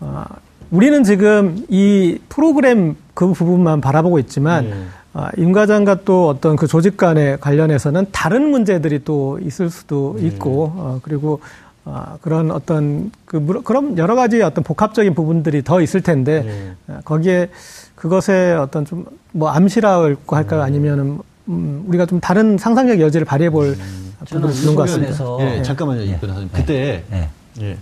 어, 0.00 0.24
우리는 0.70 1.02
지금 1.04 1.64
이 1.68 2.18
프로그램 2.28 2.96
그 3.14 3.32
부분만 3.32 3.80
바라보고 3.80 4.18
있지만 4.20 4.70
네. 4.70 4.74
아, 5.12 5.28
임 5.36 5.50
과장과 5.52 6.04
또 6.04 6.28
어떤 6.28 6.54
그 6.56 6.66
조직 6.68 6.96
간에 6.96 7.36
관련해서는 7.40 8.06
다른 8.12 8.48
문제들이 8.50 9.02
또 9.04 9.38
있을 9.40 9.68
수도 9.70 10.16
있고 10.20 10.72
어, 10.76 11.00
그리고 11.02 11.40
아, 11.84 12.16
그런 12.22 12.52
어떤 12.52 13.10
그 13.24 13.36
물- 13.36 13.62
그럼 13.64 13.98
여러 13.98 14.14
가지 14.14 14.40
어떤 14.42 14.62
복합적인 14.62 15.14
부분들이 15.14 15.62
더 15.64 15.80
있을 15.80 16.00
텐데 16.00 16.74
아, 16.86 17.00
거기에 17.04 17.48
그것에 18.00 18.52
어떤 18.52 18.84
좀 18.84 19.04
뭐 19.32 19.48
암시라고 19.50 20.16
할까요 20.36 20.62
아니면은 20.62 21.18
음, 21.48 21.84
우리가 21.88 22.06
좀 22.06 22.20
다른 22.20 22.58
상상력 22.58 23.00
여지를 23.00 23.24
발휘해 23.24 23.50
볼 23.50 23.76
부분이 24.26 24.54
있는 24.54 24.74
것 24.74 24.82
같습니다. 24.82 25.12
소변에서 25.12 25.56
예, 25.58 25.62
잠깐만요, 25.62 26.02
이 26.02 26.16
변호사님. 26.18 26.50
그때 26.52 27.02
예. 27.12 27.28
예. 27.60 27.76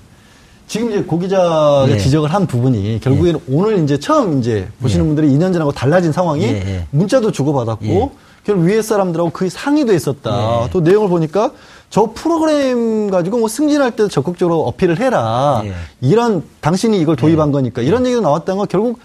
지금 0.66 0.90
이제 0.90 1.02
고 1.02 1.18
기자가 1.18 1.86
예. 1.88 1.96
지적을 1.96 2.32
한 2.32 2.46
부분이 2.46 3.00
결국에는 3.02 3.40
오늘 3.50 3.82
이제 3.82 3.98
처음 3.98 4.38
이제 4.38 4.68
보시는 4.80 5.06
분들이 5.06 5.28
2년 5.28 5.52
전하고 5.52 5.72
달라진 5.72 6.12
상황이 6.12 6.44
예, 6.44 6.48
예. 6.48 6.86
문자도 6.90 7.32
주고받았고 7.32 7.84
예. 7.86 8.10
결국 8.44 8.64
위에 8.64 8.80
사람들하고 8.80 9.30
그 9.30 9.48
상의도 9.48 9.92
했었다. 9.92 10.64
예. 10.64 10.70
또 10.70 10.80
내용을 10.80 11.08
보니까 11.08 11.52
저 11.90 12.10
프로그램 12.14 13.10
가지고 13.10 13.38
뭐 13.38 13.48
승진할 13.48 13.92
때도 13.92 14.08
적극적으로 14.08 14.66
어필을 14.66 15.00
해라. 15.00 15.62
예. 15.64 15.72
이런 16.02 16.44
당신이 16.60 16.98
이걸 17.00 17.16
도입한 17.16 17.52
거니까 17.52 17.82
이런 17.82 18.04
얘기가 18.06 18.20
나왔다는 18.20 18.58
건 18.58 18.66
결국 18.68 18.98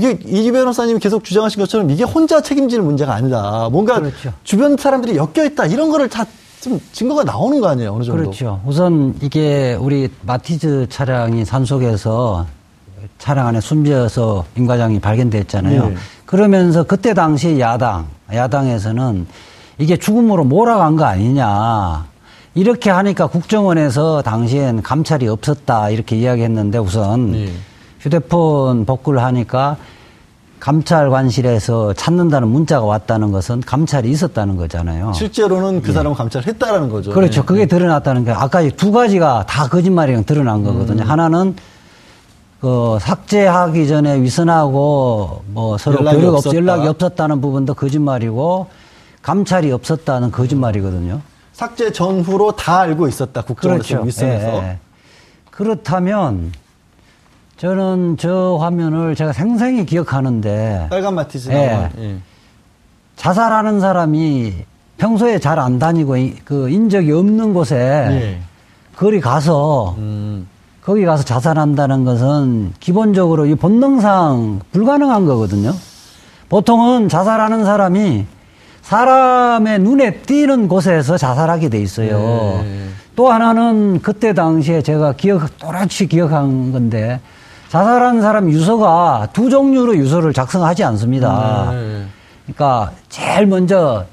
이게 0.00 0.18
이 0.24 0.50
변호사님이 0.50 0.98
계속 0.98 1.22
주장하신 1.24 1.60
것처럼 1.60 1.90
이게 1.90 2.04
혼자 2.04 2.40
책임지는 2.40 2.84
문제가 2.84 3.14
아니다. 3.14 3.68
뭔가 3.70 4.00
그렇죠. 4.00 4.32
주변 4.44 4.76
사람들이 4.76 5.16
엮여 5.16 5.44
있다. 5.44 5.66
이런 5.66 5.90
거를 5.90 6.08
다 6.08 6.24
좀 6.60 6.78
증거가 6.92 7.24
나오는 7.24 7.58
거 7.60 7.68
아니에요, 7.68 7.94
어느 7.94 8.04
정도. 8.04 8.22
그렇죠. 8.22 8.60
우선 8.66 9.14
이게 9.22 9.76
우리 9.80 10.10
마티즈 10.22 10.86
차량이 10.90 11.44
산속에서 11.44 12.46
차량 13.18 13.46
안에 13.46 13.60
숨져서 13.60 14.44
임 14.56 14.66
과장이 14.66 15.00
발견됐잖아요. 15.00 15.88
네. 15.88 15.94
그러면서 16.26 16.82
그때 16.82 17.14
당시 17.14 17.58
야당, 17.60 18.06
야당에서는 18.32 19.26
이게 19.78 19.96
죽음으로 19.96 20.44
몰아간 20.44 20.96
거 20.96 21.04
아니냐. 21.04 22.06
이렇게 22.54 22.90
하니까 22.90 23.28
국정원에서 23.28 24.22
당시엔 24.22 24.82
감찰이 24.82 25.28
없었다. 25.28 25.88
이렇게 25.88 26.16
이야기했는데 26.16 26.76
우선 26.78 27.32
네. 27.32 27.52
휴대폰 28.00 28.84
복구를 28.86 29.22
하니까 29.22 29.76
감찰관실에서 30.58 31.94
찾는다는 31.94 32.48
문자가 32.48 32.84
왔다는 32.84 33.32
것은 33.32 33.60
감찰이 33.60 34.10
있었다는 34.10 34.56
거잖아요. 34.56 35.12
실제로는 35.14 35.82
그 35.82 35.92
감찰했다라는 35.92 36.90
거죠. 36.90 37.10
예. 37.10 37.14
그렇죠. 37.14 37.40
네. 37.40 37.46
그게 37.46 37.66
드러났다는 37.66 38.24
게 38.24 38.30
아까 38.30 38.60
이두 38.60 38.92
가지가 38.92 39.46
다 39.46 39.68
거짓말이랑 39.68 40.24
드러난 40.24 40.62
거거든요. 40.62 41.02
음. 41.02 41.10
하나는 41.10 41.56
그 42.60 42.98
삭제하기 43.00 43.88
전에 43.88 44.20
위선하고 44.20 45.44
뭐 45.48 45.78
서로 45.78 46.00
연락이 46.00 46.26
없, 46.26 46.34
없었다. 46.34 46.56
연락이 46.56 46.88
없었다는 46.88 47.40
부분도 47.40 47.72
거짓말이고 47.72 48.66
감찰이 49.22 49.72
없었다는 49.72 50.30
거짓말이거든요. 50.30 51.22
삭제 51.54 51.90
전후로 51.90 52.52
다 52.52 52.80
알고 52.80 53.08
있었다. 53.08 53.42
국정원에서 53.42 53.88
그렇죠. 53.88 54.06
윗선에서. 54.06 54.46
예, 54.46 54.68
예. 54.68 54.78
그렇다면 55.50 56.52
저는 57.60 58.16
저 58.18 58.56
화면을 58.58 59.14
제가 59.14 59.34
생생히 59.34 59.84
기억하는데 59.84 60.86
빨간 60.88 61.14
마티즈 61.14 61.50
예. 61.50 61.90
예. 61.98 62.16
자살하는 63.16 63.80
사람이 63.80 64.54
평소에 64.96 65.38
잘 65.38 65.58
안 65.58 65.78
다니고 65.78 66.16
이- 66.16 66.36
그 66.42 66.70
인적이 66.70 67.12
없는 67.12 67.52
곳에 67.52 67.76
예. 67.76 68.38
거리 68.96 69.20
가서 69.20 69.94
음. 69.98 70.48
거기 70.82 71.04
가서 71.04 71.22
자살한다는 71.22 72.06
것은 72.06 72.72
기본적으로 72.80 73.44
이 73.44 73.54
본능상 73.54 74.60
불가능한 74.72 75.26
거거든요. 75.26 75.74
보통은 76.48 77.10
자살하는 77.10 77.66
사람이 77.66 78.24
사람의 78.80 79.80
눈에 79.80 80.22
띄는 80.22 80.66
곳에서 80.66 81.18
자살하게 81.18 81.68
돼 81.68 81.82
있어요. 81.82 82.62
네. 82.64 82.86
또 83.14 83.30
하나는 83.30 84.00
그때 84.00 84.32
당시에 84.32 84.80
제가 84.80 85.12
기억, 85.12 85.58
또렷이 85.58 86.06
기억한 86.08 86.72
건데 86.72 87.20
자살하는 87.70 88.20
사람 88.20 88.50
유서가 88.50 89.28
두 89.32 89.48
종류로 89.48 89.96
유서를 89.96 90.32
작성하지 90.32 90.82
않습니다. 90.82 91.70
네. 91.70 92.04
그러니까 92.44 92.90
제일 93.08 93.46
먼저 93.46 94.06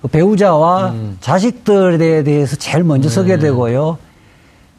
그 0.00 0.06
배우자와 0.06 0.90
음. 0.90 1.16
자식들에 1.20 2.22
대해서 2.22 2.54
제일 2.54 2.84
먼저 2.84 3.08
쓰게 3.08 3.38
되고요. 3.38 3.98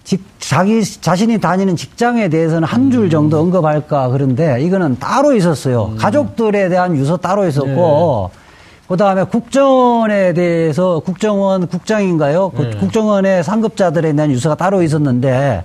직, 0.05 0.23
자기 0.39 0.83
자신이 0.83 1.39
다니는 1.39 1.75
직장에 1.75 2.29
대해서는 2.29 2.65
한줄 2.65 3.09
정도 3.09 3.39
언급할까 3.39 4.07
그런데 4.09 4.61
이거는 4.61 4.99
따로 4.99 5.35
있었어요. 5.35 5.95
가족들에 5.97 6.69
대한 6.69 6.95
유서 6.95 7.17
따로 7.17 7.45
있었고 7.45 8.31
그다음에 8.87 9.25
국정원에 9.25 10.33
대해서 10.33 10.99
국정원 10.99 11.67
국장인가요? 11.67 12.51
그 12.51 12.77
국정원의 12.79 13.43
상급자들에 13.43 14.13
대한 14.13 14.31
유서가 14.31 14.55
따로 14.55 14.81
있었는데 14.81 15.63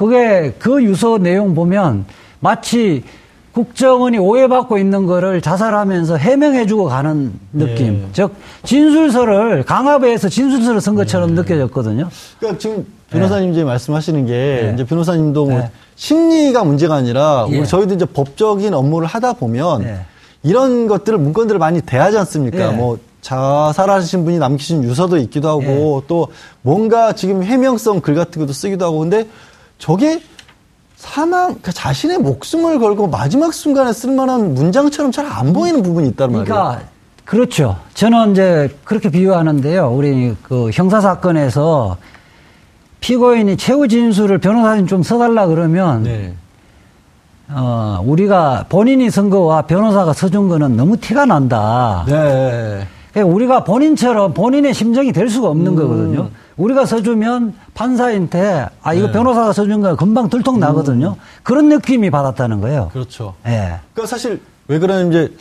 그게 0.00 0.54
그 0.58 0.82
유서 0.82 1.18
내용 1.18 1.54
보면 1.54 2.06
마치 2.40 3.04
국정원이 3.52 4.16
오해받고 4.16 4.78
있는 4.78 5.04
거를 5.04 5.42
자살하면서 5.42 6.16
해명해주고 6.16 6.86
가는 6.86 7.34
느낌. 7.52 8.08
즉 8.14 8.34
진술서를 8.64 9.64
강압해서 9.64 10.30
진술서를 10.30 10.80
쓴 10.80 10.94
것처럼 10.94 11.34
느껴졌거든요. 11.34 12.08
그러니까 12.38 12.58
지금 12.58 12.86
변호사님 13.10 13.52
이제 13.52 13.62
말씀하시는 13.62 14.24
게 14.24 14.32
네. 14.32 14.72
이제 14.72 14.84
변호사님도 14.86 15.44
뭐 15.44 15.58
네. 15.58 15.70
심리가 15.96 16.64
문제가 16.64 16.94
아니라 16.94 17.46
예. 17.50 17.58
우리 17.58 17.66
저희도 17.66 17.96
이제 17.96 18.06
법적인 18.06 18.72
업무를 18.72 19.06
하다 19.06 19.34
보면 19.34 19.82
네. 19.82 20.00
이런 20.42 20.86
것들을 20.86 21.18
문건들을 21.18 21.58
많이 21.58 21.82
대하지 21.82 22.16
않습니까? 22.16 22.72
예. 22.72 22.74
뭐 22.74 22.98
자살하신 23.20 24.24
분이 24.24 24.38
남기신 24.38 24.82
유서도 24.82 25.18
있기도 25.18 25.50
하고 25.50 26.04
또 26.06 26.28
뭔가 26.62 27.12
지금 27.12 27.42
해명성 27.42 28.00
글 28.00 28.14
같은 28.14 28.40
것도 28.40 28.54
쓰기도 28.54 28.86
하고 28.86 29.00
근데 29.00 29.26
저게 29.80 30.20
사망 30.96 31.56
그 31.62 31.72
자신의 31.72 32.18
목숨을 32.18 32.78
걸고 32.78 33.08
마지막 33.08 33.52
순간에 33.52 33.92
쓸 33.92 34.12
만한 34.14 34.54
문장처럼 34.54 35.10
잘 35.10 35.26
안 35.26 35.52
보이는 35.52 35.82
부분이 35.82 36.08
있단 36.10 36.30
말이에요. 36.30 36.44
그러니까 36.44 36.80
그렇죠. 37.24 37.76
저는 37.94 38.32
이제 38.32 38.76
그렇게 38.84 39.08
비유하는데요. 39.10 39.90
우리 39.90 40.36
그 40.42 40.70
형사 40.72 41.00
사건에서 41.00 41.96
피고인이 43.00 43.56
최후 43.56 43.88
진술을 43.88 44.38
변호사님 44.38 44.86
좀 44.86 45.02
써달라 45.02 45.46
그러면 45.46 46.02
네. 46.02 46.34
어 47.48 48.00
우리가 48.04 48.66
본인이 48.68 49.10
쓴 49.10 49.30
거와 49.30 49.62
변호사가 49.62 50.12
써준 50.12 50.48
거는 50.48 50.76
너무 50.76 50.96
티가 50.98 51.24
난다. 51.24 52.04
네. 52.06 52.86
그러니까 53.12 53.34
우리가 53.34 53.64
본인처럼 53.64 54.34
본인의 54.34 54.74
심정이 54.74 55.12
될 55.12 55.30
수가 55.30 55.48
음. 55.48 55.52
없는 55.52 55.74
거거든요. 55.76 56.28
우리가 56.60 56.84
써주면 56.84 57.54
판사한테 57.74 58.66
아 58.82 58.92
이거 58.92 59.06
네. 59.06 59.12
변호사가 59.12 59.52
써준 59.54 59.80
거 59.80 59.96
금방 59.96 60.28
들통 60.28 60.60
나거든요. 60.60 61.16
그런 61.42 61.68
느낌이 61.70 62.10
받았다는 62.10 62.60
거예요. 62.60 62.90
그렇죠. 62.92 63.34
예. 63.46 63.78
그러니까 63.94 64.06
사실 64.06 64.42
왜 64.68 64.78
그러냐면 64.78 65.10
이제 65.10 65.34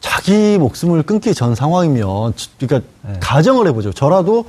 자기 0.00 0.58
목숨을 0.58 1.02
끊기 1.04 1.34
전 1.34 1.54
상황이면 1.54 2.34
지- 2.36 2.48
그러니까 2.60 2.88
네. 3.02 3.16
가정을 3.20 3.66
해보죠. 3.68 3.92
저라도 3.92 4.44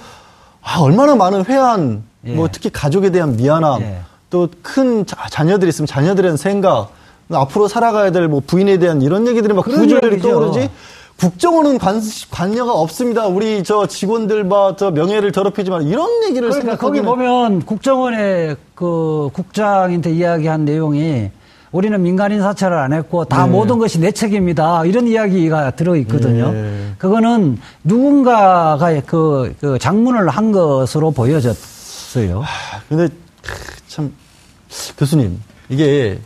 아, 0.62 0.80
얼마나 0.80 1.16
많은 1.16 1.46
회한, 1.46 2.04
예. 2.26 2.34
뭐 2.36 2.48
특히 2.52 2.70
가족에 2.70 3.10
대한 3.10 3.36
미안함, 3.36 3.82
예. 3.82 4.02
또큰 4.30 5.06
자녀들이 5.30 5.70
있으면 5.70 5.88
자녀들에 5.88 6.24
대한 6.28 6.38
생각, 6.38 6.90
앞으로 7.32 7.68
살아가야 7.68 8.12
될 8.12 8.28
뭐 8.28 8.42
부인에 8.46 8.78
대한 8.78 9.02
이런 9.02 9.26
얘기들이 9.26 9.54
막 9.54 9.66
얘기죠. 9.68 10.00
떠오르지. 10.22 10.70
국정원은 11.22 11.78
관, 11.78 12.02
관여가 12.32 12.74
없습니다. 12.74 13.28
우리 13.28 13.64
저 13.64 13.86
직원들 13.86 14.50
봐, 14.50 14.76
저 14.76 14.90
명예를 14.90 15.32
더럽히지 15.32 15.70
마. 15.70 15.80
이런 15.80 16.24
얘기를 16.24 16.50
그러니까 16.50 16.78
거기 16.78 17.00
보면 17.04 17.62
국정원의 17.64 18.58
그 18.74 19.30
국장한테 19.32 20.12
이야기한 20.14 20.66
내용이 20.66 21.30
우리는 21.72 22.02
민간인 22.02 22.42
사찰을 22.42 22.76
안 22.76 22.92
했고 22.92 23.26
다 23.26 23.46
네. 23.46 23.52
모든 23.52 23.78
것이 23.78 24.00
내 24.00 24.12
책임이다 24.12 24.86
이런 24.86 25.08
이야기가 25.08 25.72
들어 25.72 25.96
있거든요. 25.98 26.52
네. 26.52 26.94
그거는 26.98 27.60
누군가가 27.84 29.00
그, 29.06 29.54
그 29.62 29.78
장문을 29.78 30.28
한 30.28 30.52
것으로 30.52 31.12
보여졌어요. 31.12 32.44
근데 32.90 33.08
크, 33.44 33.54
참 33.88 34.12
교수님 34.98 35.40
이게 35.70 36.20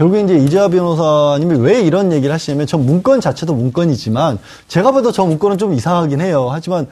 결국에 0.00 0.22
이제 0.22 0.34
이재화 0.38 0.68
변호사님이 0.68 1.58
왜 1.58 1.82
이런 1.82 2.10
얘기를 2.10 2.32
하시냐면 2.32 2.66
저 2.66 2.78
문건 2.78 3.20
자체도 3.20 3.52
문건이지만 3.52 4.38
제가 4.66 4.92
봐도 4.92 5.12
저 5.12 5.26
문건은 5.26 5.58
좀 5.58 5.74
이상하긴 5.74 6.22
해요. 6.22 6.48
하지만 6.50 6.86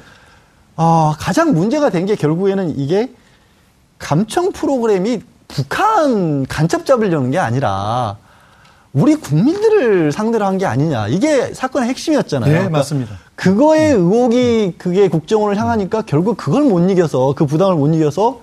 아, 0.76 1.14
가장 1.18 1.54
문제가 1.54 1.88
된 1.88 2.04
게 2.04 2.16
결국에는 2.16 2.78
이게 2.78 3.10
감청 3.98 4.52
프로그램이 4.52 5.22
북한 5.48 6.44
간첩 6.44 6.84
잡으려는 6.84 7.30
게 7.30 7.38
아니라 7.38 8.18
우리 8.92 9.14
국민들을 9.14 10.12
상대로 10.12 10.44
한 10.44 10.58
게 10.58 10.66
아니냐. 10.66 11.08
이게 11.08 11.54
사건의 11.54 11.88
핵심이었잖아요. 11.88 12.46
네, 12.50 12.58
그러니까 12.58 12.78
맞습니다. 12.78 13.14
그거의 13.36 13.92
의혹이 13.94 14.74
그게 14.76 15.08
국정원을 15.08 15.56
향하니까 15.58 16.02
결국 16.02 16.36
그걸 16.36 16.62
못 16.64 16.80
이겨서 16.90 17.32
그 17.34 17.46
부담을 17.46 17.74
못 17.76 17.88
이겨서 17.94 18.40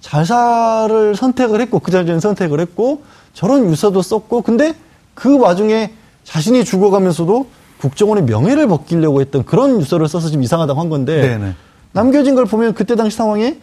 자살을 0.00 1.14
선택을 1.14 1.60
했고 1.60 1.78
그 1.78 1.92
자리에는 1.92 2.18
선택을 2.18 2.58
했고 2.58 3.02
저런 3.34 3.68
유서도 3.70 4.02
썼고 4.02 4.42
근데 4.42 4.74
그 5.14 5.38
와중에 5.38 5.92
자신이 6.24 6.64
죽어가면서도 6.64 7.46
국정원의 7.80 8.24
명예를 8.24 8.66
벗기려고 8.68 9.20
했던 9.20 9.44
그런 9.44 9.80
유서를 9.80 10.08
써서 10.08 10.28
좀 10.30 10.42
이상하다고 10.42 10.78
한 10.80 10.88
건데 10.90 11.20
네네. 11.38 11.54
남겨진 11.92 12.34
걸 12.34 12.44
보면 12.44 12.74
그때 12.74 12.94
당시 12.96 13.16
상황에 13.16 13.58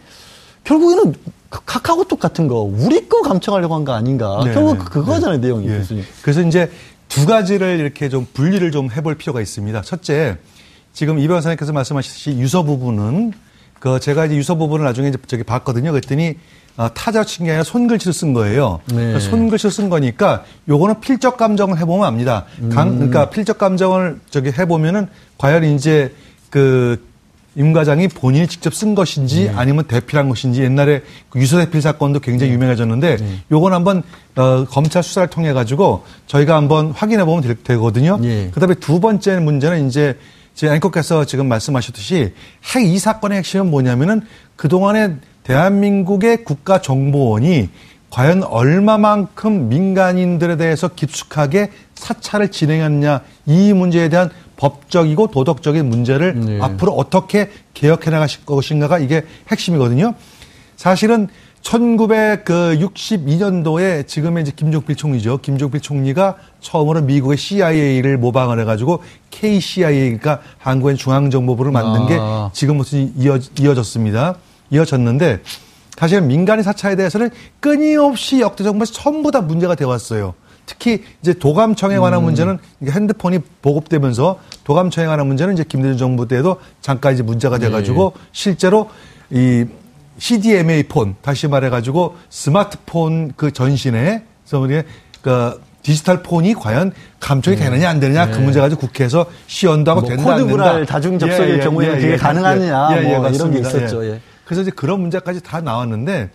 결국에는 0.64 1.14
카- 1.50 1.60
카카오톡 1.64 2.18
같은 2.20 2.46
거 2.48 2.56
우리 2.60 3.08
거 3.08 3.22
감청하려고 3.22 3.74
한 3.74 3.84
거 3.84 3.92
아닌가 3.92 4.40
네, 4.44 4.52
결국 4.52 4.78
네. 4.78 4.84
그거잖아요 4.84 5.38
내용이 5.38 5.68
예. 5.68 5.78
교수님 5.78 6.04
그래서 6.22 6.42
이제 6.42 6.70
두 7.08 7.24
가지를 7.26 7.78
이렇게 7.80 8.08
좀 8.10 8.26
분리를 8.34 8.70
좀 8.70 8.90
해볼 8.90 9.14
필요가 9.14 9.40
있습니다. 9.40 9.80
첫째, 9.80 10.36
지금 10.92 11.18
이 11.18 11.26
변호사님께서 11.26 11.72
말씀하셨듯이 11.72 12.32
유서 12.32 12.64
부분은 12.64 13.32
그 13.78 14.00
제가 14.00 14.26
이제 14.26 14.36
유서 14.36 14.56
부분을 14.56 14.84
나중에 14.84 15.08
이제 15.08 15.18
저기 15.26 15.42
봤거든요. 15.42 15.92
그랬더니 15.92 16.36
아, 16.76 16.88
타자 16.94 17.24
친게 17.24 17.50
아니라 17.50 17.64
손글씨로 17.64 18.12
쓴 18.12 18.32
거예요. 18.32 18.80
네. 18.86 19.18
손글씨로 19.18 19.70
쓴 19.70 19.88
거니까 19.88 20.44
요거는 20.68 21.00
필적 21.00 21.36
감정을 21.36 21.78
해보면 21.78 22.06
압니다. 22.06 22.44
강, 22.70 22.94
그러니까 22.96 23.30
필적 23.30 23.58
감정을 23.58 24.20
저기 24.30 24.50
해보면은 24.50 25.08
과연 25.38 25.64
이제 25.64 26.14
그 26.50 27.08
임 27.58 27.72
과장이 27.72 28.06
본인이 28.06 28.46
직접 28.46 28.72
쓴 28.72 28.94
것인지 28.94 29.50
아니면 29.56 29.84
대필한 29.84 30.28
것인지 30.28 30.62
옛날에 30.62 31.02
그 31.28 31.40
유서 31.40 31.58
대필 31.58 31.82
사건도 31.82 32.20
굉장히 32.20 32.52
유명해졌는데 32.52 33.16
요건 33.50 33.72
한번 33.72 34.04
어, 34.36 34.64
검찰 34.64 35.02
수사를 35.02 35.28
통해 35.28 35.52
가지고 35.52 36.04
저희가 36.28 36.54
한번 36.54 36.92
확인해 36.92 37.24
보면 37.24 37.56
되, 37.64 37.76
거든요 37.76 38.20
예. 38.22 38.50
그다음에 38.52 38.74
두 38.76 39.00
번째 39.00 39.40
문제는 39.40 39.88
이제 39.88 40.16
제 40.58 40.66
앵커께서 40.74 41.24
지금 41.24 41.46
말씀하셨듯이 41.46 42.34
핵 42.74 42.82
이 42.84 42.98
사건의 42.98 43.38
핵심은 43.38 43.70
뭐냐면은 43.70 44.22
그동안에 44.56 45.14
대한민국의 45.44 46.42
국가정보원이 46.42 47.68
과연 48.10 48.42
얼마만큼 48.42 49.68
민간인들에 49.68 50.56
대해서 50.56 50.88
깊숙하게 50.88 51.70
사찰을 51.94 52.50
진행했냐 52.50 53.20
이 53.46 53.72
문제에 53.72 54.08
대한 54.08 54.30
법적이고 54.56 55.28
도덕적인 55.28 55.88
문제를 55.88 56.40
네. 56.40 56.58
앞으로 56.60 56.90
어떻게 56.92 57.50
개혁해 57.74 58.10
나가실 58.10 58.44
것인가가 58.44 58.98
이게 58.98 59.24
핵심이거든요. 59.52 60.14
사실은 60.74 61.28
1962년도에 61.62 64.06
지금의 64.06 64.42
이제 64.42 64.52
김종필 64.54 64.94
총리죠. 64.96 65.38
김종필 65.38 65.80
총리가 65.80 66.36
처음으로 66.60 67.02
미국의 67.02 67.36
CIA를 67.36 68.16
모방을 68.18 68.60
해가지고 68.60 69.02
KCIA가 69.30 70.40
한국의 70.58 70.96
중앙정보부를 70.96 71.72
만든 71.72 72.06
게 72.06 72.16
아. 72.20 72.50
지금부터 72.52 72.96
이어, 72.96 73.38
이어졌습니다. 73.58 74.36
이어졌는데 74.70 75.40
사실은 75.96 76.28
민간인 76.28 76.62
사찰에 76.62 76.94
대해서는 76.96 77.30
끊임없이 77.60 78.40
역대 78.40 78.64
정부에서 78.64 78.92
전부 78.92 79.30
다 79.30 79.40
문제가 79.40 79.74
되어 79.74 79.88
왔어요. 79.88 80.34
특히 80.64 81.02
이제 81.22 81.32
도감청에 81.32 81.98
관한 81.98 82.22
문제는 82.22 82.58
이게 82.80 82.92
핸드폰이 82.92 83.38
보급되면서 83.62 84.38
도감청에 84.64 85.06
관한 85.06 85.26
문제는 85.26 85.54
이제 85.54 85.64
김대중 85.64 85.96
정부 85.96 86.28
때도 86.28 86.58
잠깐 86.82 87.14
이제 87.14 87.22
문제가 87.22 87.56
돼가지고 87.58 88.12
실제로 88.32 88.90
이 89.30 89.64
CDMA 90.18 90.84
폰 90.84 91.14
다시 91.22 91.48
말해가지고 91.48 92.16
스마트폰 92.28 93.32
그 93.36 93.52
전신에 93.52 94.24
그래서 94.44 94.84
그 95.22 95.62
디지털 95.82 96.22
폰이 96.22 96.54
과연 96.54 96.92
감청이 97.20 97.56
되느냐 97.56 97.88
안 97.88 98.00
되느냐 98.00 98.30
그 98.30 98.38
문제 98.38 98.60
가지고 98.60 98.80
국회에서 98.82 99.26
시연도 99.46 99.90
하고 99.90 100.00
뭐 100.02 100.10
된다 100.10 100.34
안 100.34 100.40
코드. 100.42 100.50
분할 100.50 100.86
다중 100.86 101.18
접속의 101.18 101.60
경우에는 101.60 102.00
그게 102.00 102.16
가능하느냐, 102.16 102.88
뭐 102.88 102.98
이런 102.98 103.06
게 103.06 103.18
맞습니다. 103.18 103.68
있었죠, 103.68 104.04
예. 104.04 104.20
그래서 104.44 104.62
이제 104.62 104.70
그런 104.70 105.00
문제까지 105.00 105.42
다 105.42 105.60
나왔는데 105.60 106.30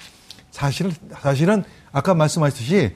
사실은 0.52 0.92
사실은 1.20 1.64
아까 1.92 2.14
말씀하셨듯이 2.14 2.94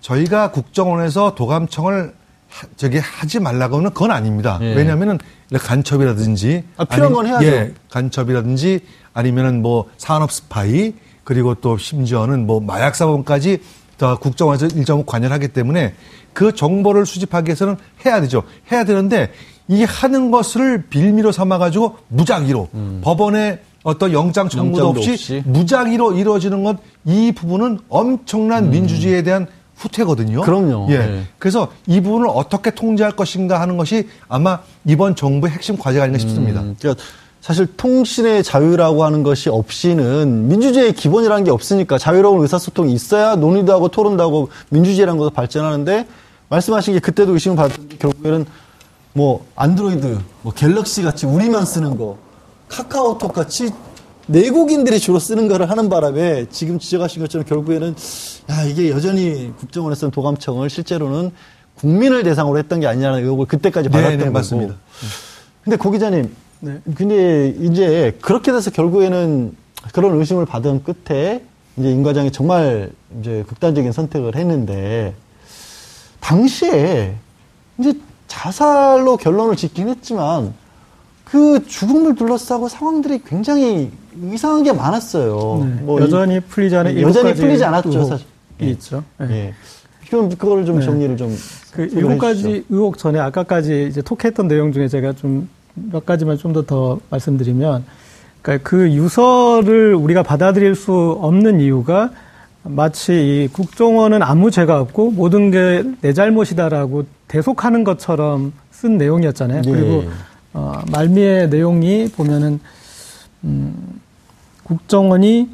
저희가 0.00 0.50
국정원에서 0.50 1.34
도감청을 1.34 2.14
하, 2.48 2.66
저기 2.76 2.98
하지 2.98 3.40
말라고는 3.40 3.90
그건 3.90 4.10
아닙니다. 4.10 4.58
예. 4.62 4.74
왜냐하면은 4.74 5.18
간첩이라든지 5.52 6.64
아, 6.76 6.84
필요한 6.84 7.12
건 7.12 7.26
해야죠. 7.26 7.46
예, 7.46 7.74
간첩이라든지 7.90 8.80
아니면은 9.14 9.62
뭐 9.62 9.86
산업 9.96 10.32
스파이 10.32 10.94
그리고 11.24 11.54
또 11.54 11.78
심지어는 11.78 12.46
뭐 12.46 12.60
마약 12.60 12.94
사범까지 12.96 13.58
다 13.96 14.16
국정원에서 14.16 14.66
일정 14.76 15.04
관여를 15.06 15.32
하기 15.34 15.48
때문에 15.48 15.94
그 16.32 16.54
정보를 16.54 17.06
수집하기 17.06 17.48
위해서는 17.48 17.76
해야 18.04 18.20
되죠. 18.20 18.42
해야 18.70 18.84
되는데 18.84 19.30
이 19.68 19.84
하는 19.84 20.30
것을 20.30 20.84
빌미로 20.90 21.32
삼아 21.32 21.58
가지고 21.58 21.96
무작위로 22.08 22.68
법원에 23.02 23.60
어떤 23.82 24.12
영장 24.12 24.48
청구도 24.48 24.88
없이, 24.88 25.12
없이. 25.12 25.42
무작위로 25.46 26.14
이루어지는 26.18 26.62
것 26.64 26.76
이 27.06 27.32
부분은 27.32 27.78
엄청난 27.88 28.68
민주주의에 28.70 29.22
대한 29.22 29.46
후퇴거든요. 29.76 30.40
음. 30.40 30.44
그럼요. 30.44 30.86
예. 30.90 30.98
네. 30.98 31.26
그래서 31.38 31.68
이 31.86 32.00
부분을 32.00 32.28
어떻게 32.28 32.70
통제할 32.70 33.12
것인가 33.12 33.60
하는 33.60 33.76
것이 33.76 34.08
아마 34.28 34.60
이번 34.84 35.14
정부의 35.16 35.52
핵심 35.52 35.76
과제가 35.76 36.04
아닌가 36.04 36.18
싶습니다. 36.18 36.60
음, 36.62 36.76
그러니까 36.78 37.02
사실 37.40 37.66
통신의 37.76 38.42
자유라고 38.42 39.04
하는 39.04 39.22
것이 39.22 39.48
없이는 39.48 40.48
민주주의의 40.48 40.94
기본이라는 40.94 41.44
게 41.44 41.50
없으니까 41.50 41.98
자유로운 41.98 42.42
의사소통이 42.42 42.92
있어야 42.92 43.36
논의도 43.36 43.72
하고 43.72 43.88
토론도 43.88 44.22
하고 44.22 44.48
민주주의라는 44.70 45.18
것도 45.18 45.30
발전하는데 45.30 46.06
말씀하신 46.48 46.94
게 46.94 47.00
그때도 47.00 47.34
의심을 47.34 47.56
받았던 47.56 47.88
게 47.88 47.96
결국에는 47.98 48.46
뭐 49.12 49.46
안드로이드, 49.56 50.18
뭐 50.42 50.52
갤럭시 50.52 51.02
같이 51.02 51.24
우리만 51.24 51.64
쓰는 51.64 51.96
거, 51.96 52.18
카카오톡 52.68 53.32
같이 53.32 53.70
내국인들이 54.26 54.98
주로 54.98 55.18
쓰는 55.18 55.48
거를 55.48 55.70
하는 55.70 55.88
바람에 55.88 56.46
지금 56.50 56.78
지적하신 56.78 57.22
것처럼 57.22 57.46
결국에는 57.46 57.94
야 58.50 58.62
이게 58.64 58.90
여전히 58.90 59.52
국정원에서는 59.58 60.10
도감청을 60.10 60.68
실제로는 60.68 61.30
국민을 61.76 62.22
대상으로 62.22 62.58
했던 62.58 62.80
게 62.80 62.86
아니냐는 62.86 63.20
의혹을 63.20 63.46
그때까지 63.46 63.88
네, 63.88 63.92
받았던 63.92 64.18
네, 64.18 64.24
거고. 64.24 64.32
맞습니다. 64.32 64.74
근데 65.62 65.76
고 65.76 65.90
기자님, 65.90 66.34
근데 66.94 67.54
이제 67.60 68.16
그렇게 68.20 68.50
돼서 68.52 68.70
결국에는 68.70 69.54
그런 69.92 70.18
의심을 70.18 70.46
받은 70.46 70.82
끝에 70.84 71.44
이제 71.76 71.90
임 71.90 72.02
과장이 72.02 72.32
정말 72.32 72.90
이제 73.20 73.44
극단적인 73.46 73.92
선택을 73.92 74.34
했는데 74.34 75.14
당시에 76.20 77.14
이제 77.78 77.92
자살로 78.26 79.18
결론을 79.18 79.56
짓긴 79.56 79.88
했지만 79.88 80.54
그 81.26 81.66
죽음을 81.66 82.14
둘러싸고 82.14 82.68
상황들이 82.68 83.20
굉장히 83.26 83.90
이상한 84.32 84.62
게 84.62 84.72
많았어요. 84.72 85.66
네, 85.66 85.82
뭐 85.82 86.00
여전히 86.00 86.38
풀리지 86.40 86.76
않은 86.76 86.92
일곱 86.92 87.08
여전히 87.08 87.34
풀리지 87.34 87.64
않았죠, 87.64 88.04
사실. 88.04 88.26
있죠. 88.60 89.02
네. 89.18 89.26
예. 89.30 89.54
그럼 90.08 90.28
그거를 90.30 90.64
좀 90.64 90.78
네. 90.78 90.84
정리를 90.84 91.16
좀 91.16 91.36
그 91.72 91.82
일곱. 91.92 92.16
가지 92.18 92.64
의혹 92.70 92.96
전에 92.96 93.18
아까까지 93.18 93.88
이제 93.90 94.00
톡했던 94.00 94.48
내용 94.48 94.72
중에 94.72 94.88
제가 94.88 95.12
좀 95.14 95.48
몇 95.74 96.06
가지만 96.06 96.38
좀 96.38 96.54
더 96.54 96.62
더 96.62 96.98
말씀드리면, 97.10 97.84
그러니까 98.40 98.66
그 98.70 98.90
유서를 98.92 99.94
우리가 99.94 100.22
받아들일 100.22 100.74
수 100.74 101.18
없는 101.20 101.60
이유가 101.60 102.10
마치 102.62 103.12
이 103.12 103.48
국정원은 103.52 104.22
아무 104.22 104.50
죄가 104.50 104.80
없고 104.80 105.10
모든 105.10 105.50
게 105.50 105.84
내 106.00 106.14
잘못이다라고 106.14 107.04
대속하는 107.28 107.84
것처럼 107.84 108.54
쓴 108.70 108.96
내용이었잖아요. 108.96 109.62
예. 109.66 109.70
그리고 109.70 110.04
어, 110.56 110.80
말미의 110.90 111.50
내용이 111.50 112.08
보면은 112.08 112.58
음, 113.44 114.00
국정원이 114.64 115.50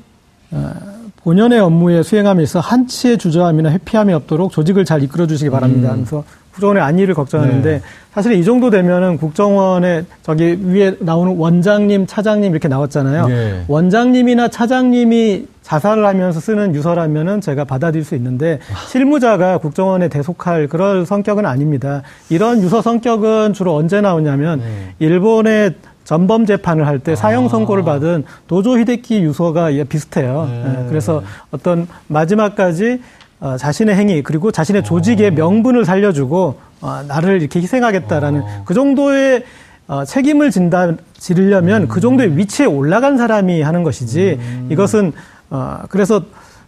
어, 0.53 0.73
본연의 1.17 1.59
업무에 1.59 2.05
수행함에 2.05 2.43
있어 2.45 2.61
한치의 2.61 3.19
주저함이나 3.19 3.71
회피함이 3.71 4.15
없도록 4.15 4.53
조직을 4.53 4.85
잘 4.85 5.03
이끌어 5.03 5.27
주시기 5.27 5.51
바랍니다. 5.51 5.91
하면서 5.91 6.25
국정원의 6.53 6.83
안위를 6.85 7.15
걱정하는데 7.15 7.71
네. 7.71 7.83
사실 8.13 8.33
이 8.33 8.45
정도 8.45 8.69
되면은 8.69 9.17
국정원의 9.17 10.05
저기 10.23 10.59
위에 10.63 10.97
나오는 11.01 11.35
원장님, 11.35 12.07
차장님 12.07 12.53
이렇게 12.53 12.69
나왔잖아요. 12.69 13.27
네. 13.27 13.65
원장님이나 13.69 14.49
차장님이 14.49 15.47
자살을 15.63 16.05
하면서 16.05 16.39
쓰는 16.39 16.75
유서라면은 16.75 17.41
제가 17.41 17.65
받아들일 17.65 18.05
수 18.05 18.15
있는데 18.17 18.59
실무자가 18.89 19.57
국정원에 19.59 20.09
대속할 20.09 20.69
그럴 20.69 21.07
성격은 21.07 21.47
아닙니다. 21.47 22.03
이런 22.29 22.61
유서 22.61 22.83
성격은 22.83 23.55
주로 23.55 23.75
언제 23.75 24.01
나오냐면 24.03 24.61
일본의 24.99 25.75
전범 26.05 26.45
재판을 26.45 26.87
할 26.87 26.99
때 26.99 27.17
사형 27.17 27.49
선고를 27.49 27.85
받은 27.85 28.25
도조 28.47 28.79
히데키 28.79 29.23
유서가 29.23 29.73
예, 29.75 29.85
비슷해요. 29.85 30.49
예, 30.51 30.89
그래서 30.89 31.23
어떤 31.51 31.87
마지막까지 32.09 33.01
어, 33.43 33.57
자신의 33.57 33.97
행위 33.97 34.23
그리고 34.23 34.53
자신의 34.53 34.85
조직의 34.85 35.33
명분을 35.33 35.85
살려주고 35.85 36.59
어, 36.81 37.03
나를 37.09 37.41
이렇게 37.43 37.61
희생하겠다라는 37.61 38.43
그 38.65 38.73
정도의 38.73 39.45
어, 39.89 40.05
책임을 40.05 40.53
진다 40.53 40.93
지르려면 41.19 41.89
그 41.89 42.01
정도의 42.01 42.37
위치에 42.39 42.67
올라간 42.67 43.19
사람이 43.19 43.61
하는 43.63 43.83
것이지 43.83 44.39
이것은 44.71 45.13
어, 45.51 45.81
그래서 45.89 46.23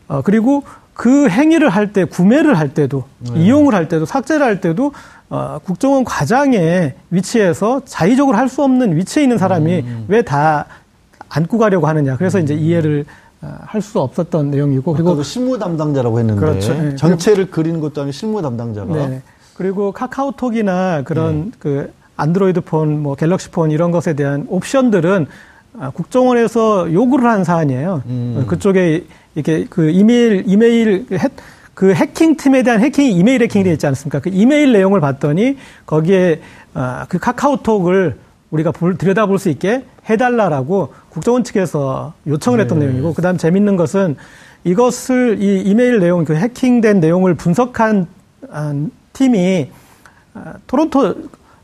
어, 0.08 0.20
그리고 0.22 0.64
그 0.94 1.28
행위를 1.28 1.68
할 1.70 1.92
때 1.92 2.04
구매를 2.04 2.58
할 2.58 2.74
때도 2.74 3.04
이용을 3.36 3.72
할 3.72 3.88
때도 3.88 4.04
삭제를 4.04 4.44
할 4.44 4.60
때도 4.60 4.92
어, 5.30 5.58
국정원 5.64 6.04
과장의 6.04 6.94
위치에서 7.10 7.82
자의적으로 7.84 8.36
할 8.36 8.48
수 8.48 8.62
없는 8.64 8.96
위치에 8.96 9.22
있는 9.22 9.38
사람이 9.38 9.84
왜다 10.08 10.66
안고 11.28 11.58
가려고 11.58 11.86
하느냐. 11.88 12.16
그래서 12.16 12.38
이제 12.40 12.54
이해를 12.54 13.04
어, 13.04 13.23
할 13.66 13.80
수 13.82 14.00
없었던 14.00 14.50
내용이고 14.50 14.92
그리고 14.92 15.10
그리고 15.10 15.22
실무 15.22 15.58
담당자라고 15.58 16.18
했는데 16.18 16.40
그렇죠. 16.40 16.74
네. 16.74 16.96
전체를 16.96 17.50
그리는 17.50 17.80
것도 17.80 18.00
아니고 18.02 18.12
실무 18.12 18.40
담당자가 18.42 19.06
네. 19.08 19.22
그리고 19.56 19.92
카카오톡이나 19.92 21.02
그런 21.02 21.52
그 21.58 21.92
안드로이드 22.16 22.60
폰, 22.62 23.02
뭐 23.02 23.14
갤럭시 23.14 23.50
폰 23.50 23.70
이런 23.70 23.90
것에 23.90 24.14
대한 24.14 24.46
옵션들은 24.48 25.26
아, 25.78 25.90
국정원에서 25.90 26.92
요구를 26.92 27.28
한 27.28 27.42
사안이에요. 27.44 28.02
어, 28.06 28.44
그쪽에 28.46 29.04
이렇게 29.34 29.66
그 29.68 29.90
이메일 29.90 30.44
이메일 30.46 31.06
해, 31.12 31.28
그 31.74 31.92
해킹 31.92 32.36
팀에 32.36 32.62
대한 32.62 32.80
해킹이 32.80 33.10
이메일 33.10 33.42
해킹이 33.42 33.64
되어 33.64 33.72
있지 33.72 33.86
않습니까? 33.88 34.20
그 34.20 34.30
이메일 34.32 34.72
내용을 34.72 35.00
봤더니 35.00 35.56
거기에 35.86 36.40
아, 36.74 37.06
그 37.08 37.18
카카오톡을 37.18 38.16
우리가 38.54 38.70
볼, 38.70 38.96
들여다볼 38.96 39.38
수 39.38 39.48
있게 39.48 39.84
해달라라고 40.08 40.94
국정원 41.08 41.44
측에서 41.44 42.14
요청을 42.26 42.60
했던 42.60 42.78
내용이고 42.78 43.12
그다음 43.14 43.36
재밌는 43.36 43.76
것은 43.76 44.16
이것을 44.62 45.42
이 45.42 45.62
이메일 45.62 45.98
내용 45.98 46.24
그 46.24 46.34
해킹된 46.36 47.00
내용을 47.00 47.34
분석한 47.34 48.06
아, 48.50 48.74
팀이 49.12 49.70
아, 50.34 50.54
토론토 50.66 51.14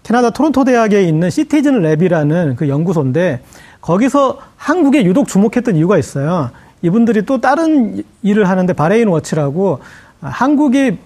캐나다 0.03 0.31
토론토 0.31 0.65
대학에 0.65 1.03
있는 1.03 1.31
Citizen 1.31 1.81
Lab이라는 1.83 2.57
그 2.57 2.69
연구소인데 2.69 3.43
거기서 3.81 4.39
한국에 4.57 5.05
유독 5.05 5.29
주목했던 5.29 5.77
이유가 5.77 5.97
있어요. 5.97 6.51
이분들이 6.83 7.25
또 7.25 7.41
다른 7.41 8.03
일을 8.23 8.49
하는데 8.49 8.73
Bahrain 8.73 9.09
Watch라고 9.09 9.79
아, 10.23 10.29
한국이 10.29 10.99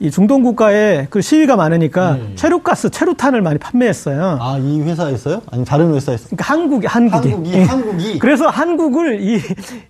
이 0.00 0.12
중동 0.12 0.42
국가에 0.42 1.08
그 1.10 1.20
시위가 1.20 1.56
많으니까 1.56 2.18
최루가스, 2.36 2.90
최루탄을 2.90 3.42
많이 3.42 3.58
판매했어요. 3.58 4.38
아, 4.40 4.56
이 4.58 4.80
회사에서요? 4.80 5.42
아니 5.50 5.64
다른 5.64 5.92
회사에서? 5.92 6.26
그러니까 6.28 6.44
한국이 6.44 6.86
한국이 6.86 7.30
한국이 7.30 7.62
한국이 7.62 8.18
그래서 8.20 8.48
한국을 8.48 9.20
이, 9.20 9.40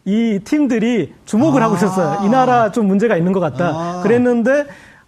이 0.07 0.41
팀들이 0.45 1.13
주목을 1.27 1.63
하고 1.63 1.75
있었어요. 1.75 2.25
이 2.25 2.31
나라 2.31 2.73
좀 2.73 2.87
문제가 2.87 3.19
있는 3.19 3.33
것 3.33 3.41
같다. 3.41 3.69
아. 3.75 4.01
그랬는데, 4.03 4.65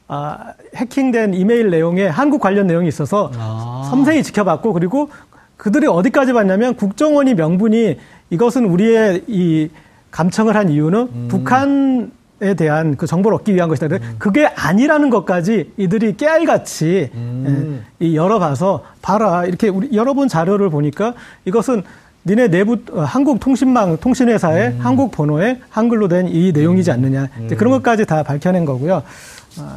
아, 0.07 0.53
해킹된 0.77 1.33
이메일 1.33 1.71
내용에 1.71 2.07
한국 2.07 2.41
관련 2.43 2.67
내용이 2.67 2.87
있어서 2.89 3.31
아. 3.39 3.87
섬세히 3.89 4.23
지켜봤고, 4.23 4.75
그리고 4.75 5.09
그들이 5.57 5.87
어디까지 5.87 6.35
봤냐면 6.35 6.75
국정원이 6.75 7.35
명분이 7.35 7.97
이것은 8.29 8.67
우리의 8.67 9.25
이 9.29 9.71
감청을 10.11 10.57
한 10.57 10.69
이유는 10.69 10.99
음. 10.99 11.29
북한 11.31 12.13
에 12.43 12.55
대한 12.55 12.97
그 12.97 13.07
정보를 13.07 13.37
얻기 13.37 13.55
위한 13.55 13.69
것이다. 13.69 13.99
그게 14.19 14.47
아니라는 14.47 15.11
것까지 15.11 15.73
이들이 15.77 16.17
깨알같이 16.17 17.11
음. 17.13 17.85
예, 18.01 18.07
이 18.07 18.17
열어봐서 18.17 18.83
봐라 19.03 19.45
이렇게 19.45 19.69
우리 19.69 19.95
여러 19.95 20.15
번 20.15 20.27
자료를 20.27 20.71
보니까 20.71 21.13
이것은 21.45 21.83
니네 22.27 22.49
내부 22.49 22.79
어, 22.93 23.01
한국 23.03 23.41
통신망 23.41 23.99
통신회사의 23.99 24.69
음. 24.69 24.79
한국 24.81 25.11
번호에 25.11 25.61
한글로 25.69 26.09
된 26.09 26.29
이 26.29 26.53
내용이지 26.53 26.91
않느냐 26.91 27.29
이제 27.45 27.57
그런 27.57 27.73
것까지 27.75 28.07
다 28.07 28.23
밝혀낸 28.23 28.65
거고요. 28.65 29.03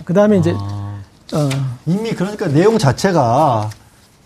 그 0.06 0.14
다음에 0.14 0.38
이제 0.38 0.54
아. 0.58 1.02
어, 1.34 1.50
이미 1.86 2.12
그러니까 2.12 2.48
내용 2.48 2.78
자체가 2.78 3.70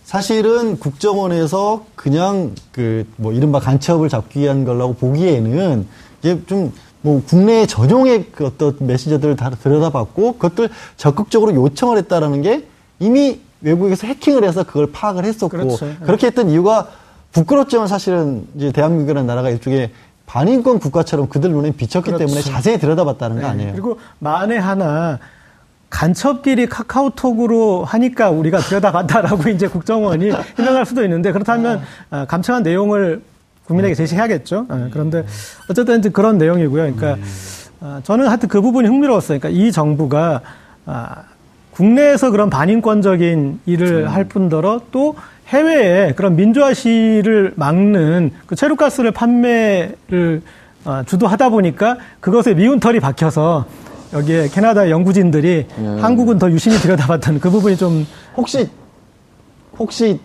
사실은 0.03 0.77
국정원에서 0.79 1.85
그냥 1.95 2.53
그 2.71 3.03
뭐 3.17 3.33
이른바 3.33 3.59
간첩을 3.59 4.09
잡기 4.09 4.41
위한 4.41 4.63
거라고 4.63 4.93
보기에는 4.93 5.87
이게 6.21 6.39
좀 6.45 6.71
뭐 7.01 7.21
국내 7.25 7.65
전용의 7.65 8.27
그 8.31 8.45
어떤 8.45 8.75
메시저들을 8.79 9.35
다 9.35 9.49
들여다봤고 9.49 10.33
그것들 10.33 10.69
적극적으로 10.97 11.53
요청을 11.53 11.97
했다라는 11.97 12.41
게 12.41 12.65
이미 12.99 13.39
외국에서 13.61 14.07
해킹을 14.07 14.43
해서 14.43 14.63
그걸 14.63 14.91
파악을 14.91 15.25
했었고 15.25 15.49
그렇죠. 15.49 15.89
그렇게 16.03 16.27
했던 16.27 16.49
이유가 16.49 16.87
부끄럽지만 17.31 17.87
사실은 17.87 18.47
이제 18.55 18.71
대한민국이라는 18.71 19.27
나라가 19.27 19.49
일종의 19.49 19.91
반인권 20.25 20.79
국가처럼 20.79 21.29
그들 21.29 21.51
눈에 21.51 21.71
비쳤기 21.71 22.11
그렇죠. 22.11 22.25
때문에 22.25 22.41
자세히 22.41 22.77
들여다봤다는 22.79 23.37
거 23.37 23.41
네. 23.43 23.47
아니에요. 23.47 23.71
그리고 23.71 23.99
만에 24.19 24.57
하나 24.57 25.19
간첩끼리 25.89 26.67
카카오톡으로 26.67 27.85
하니까 27.85 28.29
우리가 28.29 28.59
들여다봤다라고 28.59 29.47
이제 29.49 29.67
국정원이 29.67 30.31
해명할 30.59 30.85
수도 30.85 31.03
있는데 31.03 31.31
그렇다면 31.31 31.81
아, 32.09 32.25
감청한 32.25 32.63
내용을 32.63 33.21
국민에게 33.67 33.93
제시해야겠죠. 33.95 34.65
아, 34.69 34.89
그런데 34.91 35.25
어쨌든 35.69 35.99
이제 35.99 36.09
그런 36.09 36.37
내용이고요. 36.37 36.93
그러니까 36.95 37.23
아, 37.81 38.01
저는 38.03 38.27
하여튼 38.27 38.49
그 38.49 38.61
부분이 38.61 38.87
흥미로웠어요. 38.87 39.39
그러니까 39.39 39.61
이 39.61 39.71
정부가 39.71 40.41
아, 40.85 41.23
국내에서 41.71 42.31
그런 42.31 42.49
반인권적인 42.49 43.59
일을 43.65 44.11
할 44.11 44.23
뿐더러 44.23 44.81
또 44.91 45.15
해외에 45.49 46.13
그런 46.13 46.35
민주화 46.35 46.73
시를 46.73 47.53
막는 47.55 48.31
그 48.47 48.55
체류가스를 48.55 49.11
판매를 49.11 50.41
어, 50.85 51.03
주도하다 51.05 51.49
보니까 51.49 51.97
그것에 52.19 52.53
미운 52.53 52.79
털이 52.79 52.99
박혀서 52.99 53.65
여기에 54.13 54.47
캐나다 54.49 54.89
연구진들이 54.89 55.67
음. 55.77 55.97
한국은 56.01 56.39
더 56.39 56.49
유심히 56.49 56.77
들여다봤던 56.77 57.39
그 57.41 57.49
부분이 57.49 57.75
좀 57.77 58.07
혹시 58.35 58.69
혹시 59.77 60.19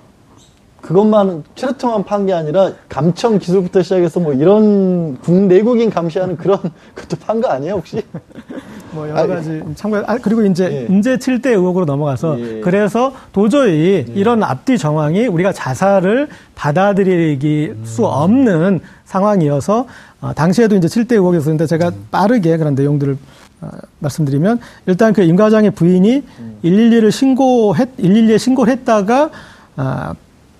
그것만 0.82 1.44
트레트만 1.54 2.04
판 2.04 2.26
게 2.26 2.32
아니라 2.32 2.72
감청 2.88 3.38
기술부터 3.38 3.82
시작해서 3.82 4.20
뭐 4.20 4.32
이런 4.32 5.16
국 5.18 5.32
내국인 5.46 5.88
감시하는 5.90 6.36
그런 6.36 6.58
것도 6.94 7.16
판 7.24 7.40
거 7.40 7.48
아니에요 7.48 7.74
혹시? 7.74 8.02
뭐 8.92 9.08
여러 9.08 9.20
아, 9.20 9.26
가지 9.26 9.62
참고 9.74 9.96
아, 10.06 10.18
그리고 10.18 10.42
이제 10.44 10.86
예. 10.88 10.92
인재 10.92 11.16
7대 11.16 11.46
의혹으로 11.46 11.86
넘어가서 11.86 12.38
예. 12.40 12.60
그래서 12.60 13.14
도저히 13.32 14.04
이런 14.14 14.42
앞뒤 14.42 14.76
정황이 14.76 15.26
우리가 15.26 15.52
자살을 15.52 16.28
받아들이기 16.54 17.72
수 17.84 18.04
없는 18.04 18.80
상황이어서 19.06 19.86
어, 20.20 20.32
당시에도 20.34 20.76
이제 20.76 20.88
7대 20.88 21.12
의혹이 21.12 21.38
있었는데 21.38 21.66
제가 21.66 21.90
빠르게 22.10 22.56
그런 22.58 22.74
내용들을 22.74 23.16
어, 23.62 23.68
말씀드리면 24.00 24.58
일단 24.86 25.12
그 25.12 25.22
임 25.22 25.36
과장의 25.36 25.70
부인이 25.70 26.22
112를 26.64 27.10
신고했 27.10 27.96
112에 27.96 28.38
신고를 28.38 28.72
했다가 28.72 29.30
아, 29.76 30.14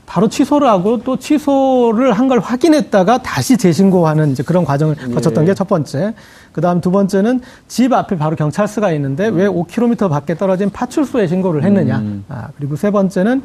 바로 0.07 0.29
취소를 0.29 0.69
하고 0.69 0.99
또 1.03 1.17
취소를 1.17 2.13
한 2.13 2.29
걸 2.29 2.39
확인했다가 2.41 3.23
다시 3.23 3.57
재신고하는 3.57 4.33
이제 4.33 4.43
그런 4.43 4.65
과정을 4.65 4.95
거쳤던 5.15 5.45
게 5.47 5.55
첫 5.55 5.69
번째. 5.69 6.15
그 6.53 6.61
다음 6.61 6.81
두 6.81 6.91
번째는 6.91 7.41
집 7.69 7.93
앞에 7.93 8.17
바로 8.19 8.37
경찰서가 8.37 8.93
있는데 8.93 9.29
왜 9.29 9.47
5km 9.49 10.09
밖에 10.11 10.35
떨어진 10.37 10.71
파출소에 10.71 11.27
신고를 11.27 11.63
했느냐. 11.65 12.03
아, 12.29 12.49
그리고 12.59 12.77
세 12.77 12.91
번째는 12.91 13.43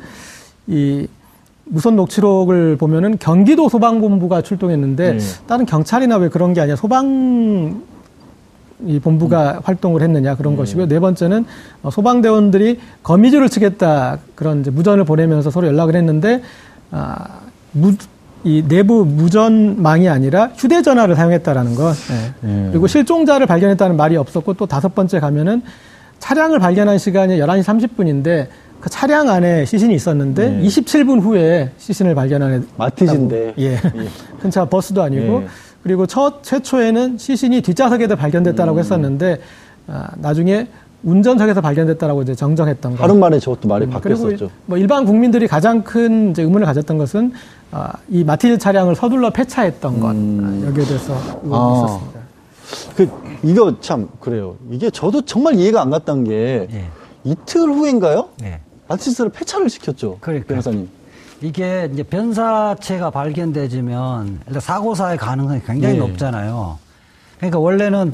이 0.67 1.07
무선 1.65 1.95
녹취록을 1.97 2.77
보면은 2.77 3.17
경기도 3.19 3.67
소방본부가 3.69 4.41
출동했는데 4.41 5.17
다른 5.47 5.65
경찰이나 5.65 6.15
왜 6.17 6.29
그런 6.29 6.53
게 6.53 6.61
아니라 6.61 6.75
소방 6.77 7.81
이 8.85 8.99
본부가 8.99 9.61
활동을 9.63 10.01
했느냐 10.01 10.35
그런 10.35 10.55
것이고요. 10.55 10.87
네 10.87 10.99
번째는 10.99 11.45
어, 11.81 11.89
소방대원들이 11.89 12.79
거미줄을 13.03 13.49
치겠다 13.49 14.19
그런 14.35 14.61
이제 14.61 14.69
무전을 14.69 15.03
보내면서 15.03 15.49
서로 15.49 15.67
연락을 15.67 15.95
했는데 15.95 16.43
아, 16.91 17.41
무, 17.71 17.93
이 18.43 18.63
내부 18.67 19.03
무전망이 19.03 20.07
아니라 20.07 20.51
휴대전화를 20.55 21.15
사용했다라는 21.15 21.75
것. 21.75 21.95
예. 22.43 22.69
그리고 22.71 22.87
실종자를 22.87 23.47
발견했다는 23.47 23.97
말이 23.97 24.15
없었고 24.15 24.53
또 24.53 24.65
다섯 24.67 24.93
번째 24.93 25.19
가면은 25.19 25.63
차량을 26.19 26.59
발견한 26.59 26.97
시간이 26.97 27.39
11시 27.39 27.63
30분인데 27.63 28.47
그 28.79 28.89
차량 28.89 29.29
안에 29.29 29.65
시신이 29.65 29.93
있었는데 29.95 30.61
27분 30.63 31.21
후에 31.21 31.71
시신을 31.77 32.13
발견한 32.13 32.67
마티즈인데. 32.77 33.55
예. 33.57 33.77
큰차 34.39 34.65
버스도 34.65 35.01
아니고 35.01 35.41
예. 35.43 35.47
그리고 35.87 36.05
첫 36.05 36.43
최초에는 36.43 37.17
시신이 37.17 37.61
뒷좌석에도 37.61 38.17
발견됐다라고 38.17 38.77
했었는데 38.79 39.39
아, 39.87 40.09
나중에 40.17 40.67
운전석에서 41.03 41.61
발견됐다라고 41.61 42.23
이제 42.23 42.35
정정했던 42.35 42.97
거. 42.97 42.97
다른 42.97 43.21
말에 43.21 43.39
저것도 43.39 43.69
말이 43.69 43.85
음, 43.85 43.91
바뀌었었죠. 43.91 44.49
뭐 44.65 44.77
일반 44.77 45.05
국민들이 45.05 45.47
가장 45.47 45.83
큰 45.83 46.31
이제 46.31 46.41
의문을 46.43 46.65
가졌던 46.65 46.97
것은 46.97 47.31
아, 47.71 47.93
이 48.09 48.25
마티즈 48.25 48.57
차량을 48.57 48.95
서둘러 48.95 49.29
폐차했던 49.29 50.01
것 50.01 50.11
음. 50.11 50.61
아, 50.65 50.67
여기에 50.67 50.83
대해서 50.83 51.13
의문이 51.43 51.55
아. 51.55 51.85
있었습니다. 51.85 52.19
그 52.97 53.09
이거 53.43 53.79
참 53.79 54.09
그래요. 54.19 54.57
이게 54.69 54.89
저도 54.89 55.21
정말 55.21 55.55
이해가 55.55 55.81
안 55.81 55.89
갔던 55.89 56.25
게 56.25 56.67
예. 56.69 56.85
이틀 57.23 57.61
후인가요? 57.61 58.27
예. 58.43 58.59
마티즈를 58.89 59.31
폐차를 59.31 59.69
시켰죠. 59.69 60.17
그러니까요. 60.19 60.47
변호사님. 60.47 60.89
이게 61.41 61.89
이제 61.93 62.03
변사체가 62.03 63.11
발견되지면 63.11 64.41
일단 64.47 64.59
사고사의 64.59 65.17
가능성이 65.17 65.61
굉장히 65.65 65.95
네. 65.95 65.99
높잖아요. 65.99 66.79
그러니까 67.37 67.59
원래는 67.59 68.09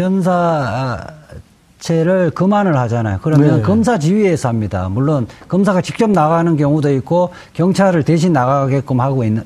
변사체를 1.77 2.31
검안을 2.31 2.77
하잖아요. 2.77 3.19
그러면 3.21 3.57
네. 3.57 3.62
검사 3.62 3.97
지휘에서 3.97 4.49
합니다. 4.49 4.89
물론 4.89 5.27
검사가 5.47 5.81
직접 5.81 6.09
나가는 6.09 6.57
경우도 6.57 6.91
있고 6.95 7.29
경찰을 7.53 8.03
대신 8.03 8.33
나가게끔 8.33 8.99
하고 8.99 9.23
있는 9.23 9.43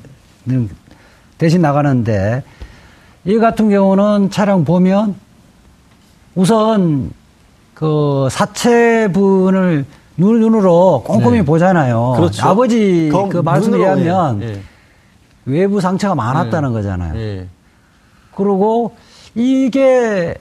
대신 1.36 1.62
나가는데 1.62 2.42
이 3.24 3.38
같은 3.38 3.70
경우는 3.70 4.30
차량 4.30 4.64
보면 4.64 5.14
우선 6.34 7.12
그 7.74 8.26
사체분을 8.30 9.84
눈- 10.18 10.40
눈으로 10.40 11.04
꼼꼼히 11.06 11.38
네. 11.38 11.44
보잖아요. 11.44 12.14
그렇죠. 12.16 12.46
아버지 12.46 13.08
검- 13.10 13.28
그 13.28 13.38
말씀에 13.38 13.78
의하면 13.78 14.42
예, 14.42 14.48
예. 14.48 14.60
외부 15.46 15.80
상처가 15.80 16.14
많았다는 16.16 16.72
거잖아요. 16.72 17.16
예. 17.18 17.46
그리고 18.34 18.92
이게 19.34 20.34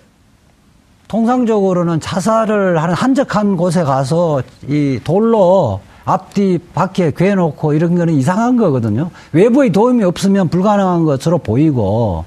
통상적으로는 1.08 2.00
자살을 2.00 2.82
하는 2.82 2.94
한적한 2.96 3.56
곳에 3.56 3.84
가서 3.84 4.42
이 4.68 5.00
돌로 5.04 5.80
앞뒤 6.06 6.58
바퀴에 6.74 7.12
괴놓고 7.16 7.74
이런 7.74 7.96
거는 7.96 8.14
이상한 8.16 8.58
거거든요. 8.58 9.10
외부의 9.32 9.72
도움이 9.72 10.04
없으면 10.04 10.50
불가능한 10.50 11.06
것으로 11.06 11.38
보이고 11.38 12.26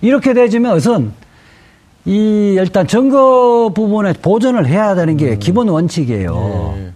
이렇게 0.00 0.32
되지면 0.32 0.76
우선 0.76 1.12
이 2.06 2.54
일단 2.56 2.86
증거 2.86 3.70
부분에 3.74 4.12
보존을 4.14 4.66
해야 4.66 4.94
되는 4.94 5.16
게 5.16 5.36
기본 5.38 5.68
원칙이에요. 5.68 6.74
예. 6.78 6.92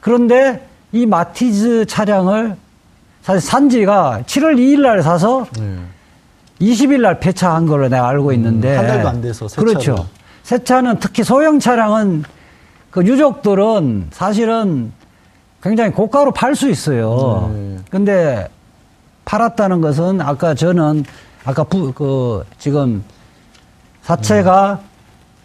그런데 0.00 0.68
이 0.92 1.06
마티즈 1.06 1.86
차량을 1.86 2.56
사실 3.22 3.40
산지가 3.40 4.24
7월 4.26 4.56
2일 4.56 4.82
날 4.82 5.02
사서 5.02 5.46
20일 6.60 7.00
날 7.00 7.18
폐차한 7.18 7.66
걸로 7.66 7.88
내가 7.88 8.08
알고 8.08 8.32
있는데 8.34 8.74
음, 8.74 8.78
한 8.78 8.86
달도 8.86 9.08
안 9.08 9.22
돼서 9.22 9.48
새 9.48 9.62
그렇죠. 9.62 10.06
새 10.42 10.62
차는 10.62 10.98
특히 11.00 11.24
소형 11.24 11.58
차량은 11.58 12.24
그 12.90 13.06
유족들은 13.06 14.08
사실은 14.10 14.92
굉장히 15.62 15.92
고가로 15.92 16.32
팔 16.32 16.54
수 16.54 16.68
있어요. 16.68 17.50
네. 17.54 17.78
근데 17.90 18.48
팔았다는 19.24 19.80
것은 19.80 20.20
아까 20.20 20.54
저는 20.54 21.04
아까 21.44 21.64
부, 21.64 21.92
그 21.92 22.44
지금 22.58 23.02
사체가 24.02 24.80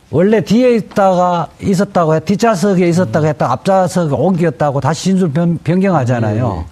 원래 0.10 0.42
뒤에 0.42 0.76
있다가 0.76 1.48
있었다고 1.62 2.16
해 2.16 2.20
뒷좌석에 2.22 2.88
있었다고 2.88 3.26
했다 3.28 3.52
앞좌석에 3.52 4.16
옮겼다고 4.16 4.80
다시 4.80 5.06
진술 5.06 5.32
변, 5.32 5.58
변경하잖아요. 5.64 6.54
네. 6.54 6.66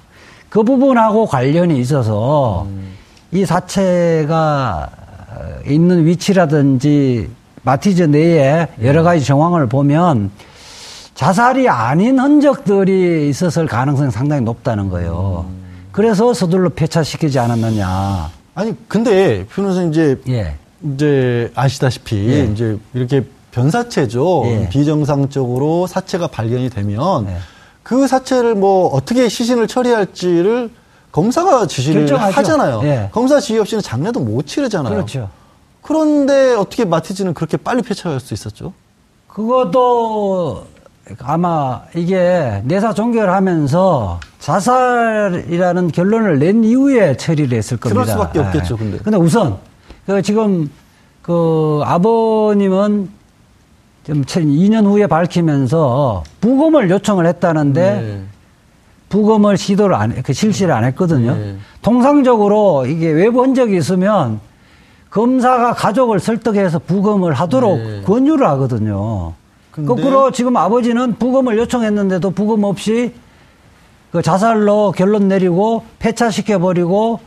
그 0.50 0.64
부분하고 0.64 1.26
관련이 1.26 1.80
있어서 1.80 2.66
이 3.32 3.46
사체가 3.46 4.90
어, 5.32 5.70
있는 5.70 6.06
위치라든지 6.06 7.30
마티즈 7.64 8.04
내에 8.04 8.68
여러 8.84 9.04
가지 9.04 9.26
정황을 9.26 9.68
보면 9.68 10.32
자살이 11.14 11.68
아닌 11.68 12.20
흔적들이 12.20 13.30
있었을 13.30 13.68
가능성이 13.68 14.12
상당히 14.12 14.44
높다는 14.44 14.90
거예요. 14.90 15.46
그래서 15.92 16.34
서둘러 16.34 16.70
폐차시키지 16.70 17.40
않았느냐. 17.40 18.30
아니 18.54 18.76
근데 18.88 19.46
변호사님 19.48 19.92
이제 19.92 20.22
예. 20.30 20.56
이제 20.84 21.52
아시다시피 21.56 22.16
예. 22.30 22.44
이제 22.46 22.78
이렇게 22.94 23.26
변사체죠. 23.52 24.44
예. 24.46 24.70
비정상적으로 24.70 25.88
사체가 25.88 26.28
발견이 26.28 26.70
되면 26.70 27.26
네. 27.26 27.38
그 27.84 28.08
사체를 28.08 28.56
뭐 28.56 28.88
어떻게 28.88 29.30
시신을 29.30 29.68
처리할지를 29.68 30.70
검사가 31.12 31.68
지시를 31.68 32.02
결정하죠. 32.02 32.38
하잖아요. 32.38 32.82
예. 32.84 33.10
검사 33.14 33.40
지휘 33.40 33.60
없이는 33.60 33.82
장례도 33.82 34.20
못 34.20 34.46
치르잖아요. 34.46 34.94
그렇죠. 34.94 35.30
그런데 35.82 36.54
어떻게 36.56 36.84
마티즈는 36.84 37.34
그렇게 37.34 37.58
빨리 37.58 37.82
폐차할 37.82 38.20
수 38.20 38.34
있었죠? 38.34 38.74
그것도 39.28 40.66
아마 41.20 41.84
이게 41.96 42.62
내사 42.66 42.94
종결 42.94 43.30
하면서 43.30 44.20
자살이라는 44.40 45.92
결론을 45.92 46.40
낸 46.40 46.64
이후에 46.64 47.16
처리를 47.16 47.58
했을 47.58 47.78
겁니다. 47.78 48.02
그럴 48.02 48.08
수밖에 48.08 48.40
예. 48.40 48.44
없겠죠, 48.44 48.78
근데. 48.78 48.98
근데 48.98 49.18
우선, 49.18 49.58
그 50.06 50.22
지금 50.22 50.70
그 51.22 51.82
아버님은 51.84 53.10
좀 54.04 54.24
2년 54.24 54.86
후에 54.86 55.08
밝히면서 55.08 56.24
부검을 56.42 56.90
요청을 56.92 57.26
했다는데 57.26 57.82
네. 57.82 58.22
부검을 59.10 59.58
시도를 59.58 59.96
안, 59.96 60.22
그 60.22 60.34
실시를 60.34 60.72
안 60.72 60.84
했거든요. 60.86 61.36
네. 61.36 61.56
통상적으로 61.82 62.86
이게 62.86 63.10
외부 63.10 63.42
흔적이 63.42 63.78
있으면 63.78 64.40
검사가 65.10 65.74
가족을 65.74 66.20
설득해서 66.20 66.80
부검을 66.80 67.34
하도록 67.34 67.78
네. 67.80 68.02
권유를 68.04 68.46
하거든요. 68.50 69.34
거꾸로 69.72 70.32
지금 70.32 70.56
아버지는 70.56 71.16
부검을 71.16 71.58
요청했는데도 71.58 72.32
부검 72.32 72.64
없이 72.64 73.14
그 74.12 74.22
자살로 74.22 74.94
결론 74.96 75.28
내리고 75.28 75.84
폐차시켜버리고 76.00 77.20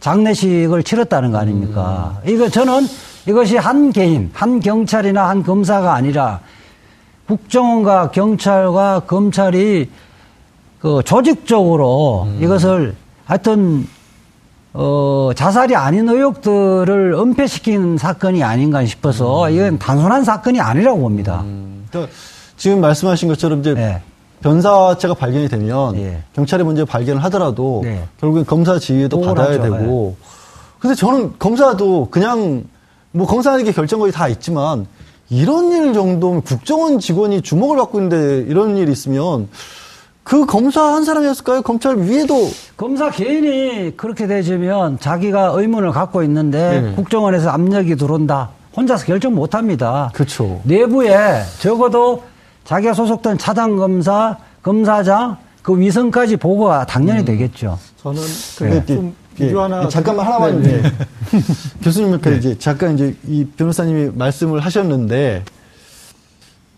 장례식을 0.00 0.82
치렀다는 0.82 1.32
거 1.32 1.38
아닙니까? 1.38 2.20
음. 2.24 2.30
이거 2.30 2.48
저는 2.48 2.86
이것이 3.26 3.56
한 3.56 3.92
개인, 3.92 4.30
한 4.32 4.60
경찰이나 4.60 5.28
한 5.28 5.42
검사가 5.42 5.94
아니라 5.94 6.40
국정원과 7.26 8.12
경찰과 8.12 9.00
검찰이 9.00 9.90
그그 10.78 11.02
조직적으로 11.04 12.28
이것을 12.40 12.94
하여튼 13.24 13.88
어, 14.72 15.30
자살이 15.34 15.74
아닌 15.74 16.08
의혹들을 16.08 17.14
은폐시킨 17.14 17.98
사건이 17.98 18.44
아닌가 18.44 18.84
싶어서 18.84 19.50
이건 19.50 19.78
단순한 19.78 20.22
사건이 20.22 20.60
아니라고 20.60 21.00
봅니다. 21.00 21.42
그러니까 21.90 22.12
지금 22.56 22.80
말씀하신 22.80 23.28
것처럼 23.28 23.60
이제 23.60 23.74
네. 23.74 24.02
변사체가 24.46 25.14
발견이 25.14 25.48
되면 25.48 25.96
예. 25.96 26.22
경찰이 26.34 26.62
먼저 26.62 26.84
발견을 26.84 27.22
하더라도 27.24 27.80
네. 27.82 28.04
결국엔 28.20 28.46
검사 28.46 28.78
지휘도 28.78 29.20
받아야 29.20 29.54
하죠. 29.54 29.58
예. 29.58 29.78
되고. 29.78 30.16
근데 30.78 30.94
저는 30.94 31.34
검사도 31.38 32.08
그냥 32.10 32.64
뭐 33.10 33.26
검사에게 33.26 33.72
결정권이 33.72 34.12
다 34.12 34.28
있지만 34.28 34.86
이런 35.30 35.72
일 35.72 35.92
정도면 35.92 36.42
국정원 36.42 37.00
직원이 37.00 37.42
주목을 37.42 37.76
받고 37.76 37.98
있는데 37.98 38.48
이런 38.48 38.76
일이 38.76 38.92
있으면 38.92 39.48
그 40.22 40.46
검사 40.46 40.82
한 40.82 41.04
사람이었을까요? 41.04 41.62
검찰 41.62 41.98
위에도 41.98 42.48
검사 42.76 43.10
개인이 43.10 43.96
그렇게 43.96 44.28
되지면 44.28 45.00
자기가 45.00 45.52
의문을 45.56 45.90
갖고 45.90 46.22
있는데 46.22 46.80
네. 46.80 46.94
국정원에서 46.94 47.50
압력이 47.50 47.96
들어온다. 47.96 48.50
혼자서 48.76 49.06
결정 49.06 49.34
못 49.34 49.54
합니다. 49.54 50.10
그렇죠. 50.12 50.60
내부에 50.64 51.42
적어도 51.58 52.22
자기가 52.66 52.94
소속된 52.94 53.38
차장 53.38 53.76
검사, 53.76 54.36
검사장 54.62 55.36
그 55.62 55.78
위선까지 55.78 56.36
보고가 56.36 56.84
당연히 56.86 57.24
되겠죠. 57.24 57.78
저는 58.02 58.20
네. 58.60 58.80
그좀 58.80 59.14
예, 59.40 59.46
비교 59.46 59.60
하나 59.60 59.88
잠깐만 59.88 60.26
하나만 60.26 60.62
네, 60.62 60.68
네. 60.68 60.78
이제 60.78 61.44
교수님 61.82 62.12
옆에 62.12 62.36
이제 62.36 62.58
잠깐 62.58 62.94
이제 62.94 63.16
이 63.26 63.44
변호사님이 63.44 64.10
말씀을 64.14 64.60
하셨는데 64.60 65.44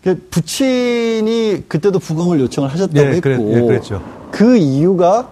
그 0.03 0.27
부친이 0.31 1.63
그때도 1.67 1.99
부검을 1.99 2.39
요청을 2.41 2.71
하셨다고 2.71 2.99
예, 2.99 3.07
했고 3.11 3.21
그래- 3.21 3.37
예, 3.57 3.61
그랬죠. 3.61 4.01
그 4.31 4.57
이유가 4.57 5.29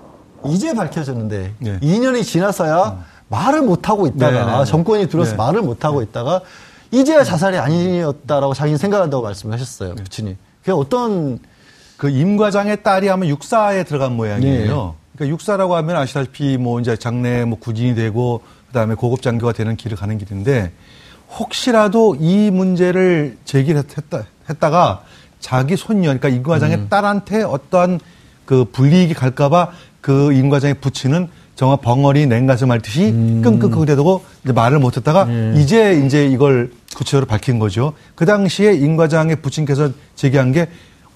이제 0.47 0.73
밝혀졌는데 0.73 1.53
예. 1.65 1.79
2년이 1.79 2.23
지나서야 2.23 3.03
말을 3.29 3.61
못 3.61 3.89
하고 3.89 4.07
있다가 4.07 4.45
네, 4.45 4.51
네, 4.51 4.57
네. 4.59 4.65
정권이 4.65 5.09
들어서 5.09 5.31
네. 5.31 5.37
말을 5.37 5.61
못 5.61 5.83
하고 5.83 6.01
있다가 6.01 6.41
이제야 6.91 7.23
자살이 7.23 7.57
아니었다라고 7.57 8.53
자기는 8.53 8.77
생각한다고 8.77 9.23
말씀을 9.23 9.53
하셨어요 9.55 9.95
부친이 9.95 10.37
그게 10.67 10.73
어떤 10.73 11.39
그 11.95 12.09
임 12.09 12.35
과장의 12.35 12.83
딸이 12.83 13.09
아마 13.09 13.25
육사에 13.25 13.85
들어간 13.85 14.17
모양이에요. 14.17 14.95
네. 14.99 15.15
그러니까 15.15 15.33
육사라고 15.33 15.77
하면 15.77 15.95
아시다시피 15.95 16.57
뭐 16.57 16.81
이제 16.81 16.97
장래 16.97 17.45
뭐 17.45 17.57
구진이 17.57 17.95
되고 17.95 18.41
그다음에 18.67 18.93
고급 18.95 19.21
장교가 19.21 19.53
되는 19.53 19.77
길을 19.77 19.95
가는 19.97 20.17
길인데 20.17 20.73
혹시라도 21.39 22.17
이 22.19 22.51
문제를 22.51 23.37
제기를 23.45 23.81
했다, 23.97 24.25
했다가 24.49 25.03
자기 25.39 25.77
손녀, 25.77 26.09
그러니까 26.09 26.27
임 26.27 26.43
과장의 26.43 26.75
음. 26.77 26.87
딸한테 26.89 27.43
어떠한 27.43 28.01
그 28.45 28.65
불이익이 28.65 29.13
갈까봐 29.13 29.71
그 30.01 30.33
임 30.33 30.49
과장의 30.49 30.75
부친은 30.81 31.29
정말 31.55 31.77
벙어리 31.81 32.27
냉가슴 32.27 32.69
앓듯이 32.71 33.05
음. 33.09 33.41
끙끙끙대고 33.41 34.23
이제 34.43 34.51
말을 34.53 34.79
못했다가 34.79 35.25
네. 35.25 35.53
이제 35.57 36.03
이제 36.05 36.27
이걸 36.27 36.71
구체적으로 36.97 37.27
밝힌 37.27 37.59
거죠. 37.59 37.93
그 38.15 38.25
당시에 38.25 38.73
임 38.73 38.97
과장의 38.97 39.37
부친께서 39.37 39.91
제기한 40.15 40.51
게 40.51 40.67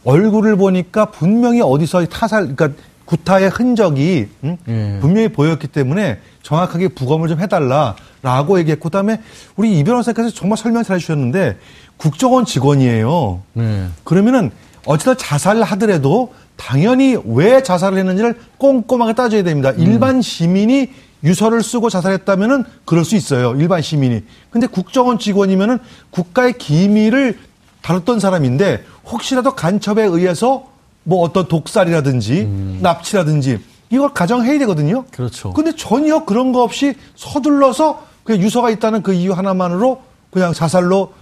얼굴을 0.03 0.55
보니까 0.55 1.05
분명히 1.05 1.59
어디서 1.59 2.05
타살, 2.05 2.55
그러니까 2.55 2.79
구타의 3.05 3.49
흔적이 3.49 4.27
응? 4.43 4.57
예. 4.67 4.99
분명히 5.01 5.29
보였기 5.29 5.67
때문에 5.67 6.19
정확하게 6.43 6.89
부검을 6.89 7.29
좀 7.29 7.39
해달라라고 7.39 8.59
얘기했고 8.59 8.89
그다음에 8.89 9.21
우리 9.55 9.79
이 9.79 9.83
변호사께서 9.83 10.29
정말 10.29 10.57
설명 10.57 10.83
잘 10.83 10.97
해주셨는데 10.97 11.57
국정원 11.97 12.45
직원이에요. 12.45 13.41
네. 13.53 13.87
그러면은 14.03 14.51
어쨌든 14.85 15.17
자살을 15.17 15.63
하더라도 15.63 16.33
당연히 16.57 17.17
왜 17.25 17.63
자살을 17.63 17.97
했는지를 17.97 18.35
꼼꼼하게 18.59 19.13
따져야 19.13 19.43
됩니다. 19.43 19.71
일반 19.71 20.21
시민이 20.21 20.89
유서를 21.23 21.63
쓰고 21.63 21.89
자살했다면은 21.89 22.63
그럴 22.85 23.05
수 23.05 23.15
있어요. 23.15 23.55
일반 23.55 23.81
시민이. 23.81 24.23
근데 24.49 24.67
국정원 24.67 25.19
직원이면은 25.19 25.79
국가의 26.09 26.57
기밀을 26.57 27.37
다뤘던 27.81 28.19
사람인데 28.19 28.83
혹시라도 29.05 29.55
간첩에 29.55 30.03
의해서 30.03 30.69
뭐 31.03 31.21
어떤 31.23 31.47
독살이라든지 31.47 32.79
납치라든지 32.81 33.59
이걸 33.89 34.13
가정해야 34.13 34.57
되거든요. 34.59 35.05
그렇죠. 35.11 35.53
근데 35.53 35.75
전혀 35.75 36.25
그런 36.25 36.51
거 36.51 36.63
없이 36.63 36.95
서둘러서 37.15 38.03
그냥 38.23 38.41
유서가 38.41 38.69
있다는 38.69 39.01
그 39.01 39.13
이유 39.13 39.33
하나만으로 39.33 40.01
그냥 40.29 40.53
자살로 40.53 41.13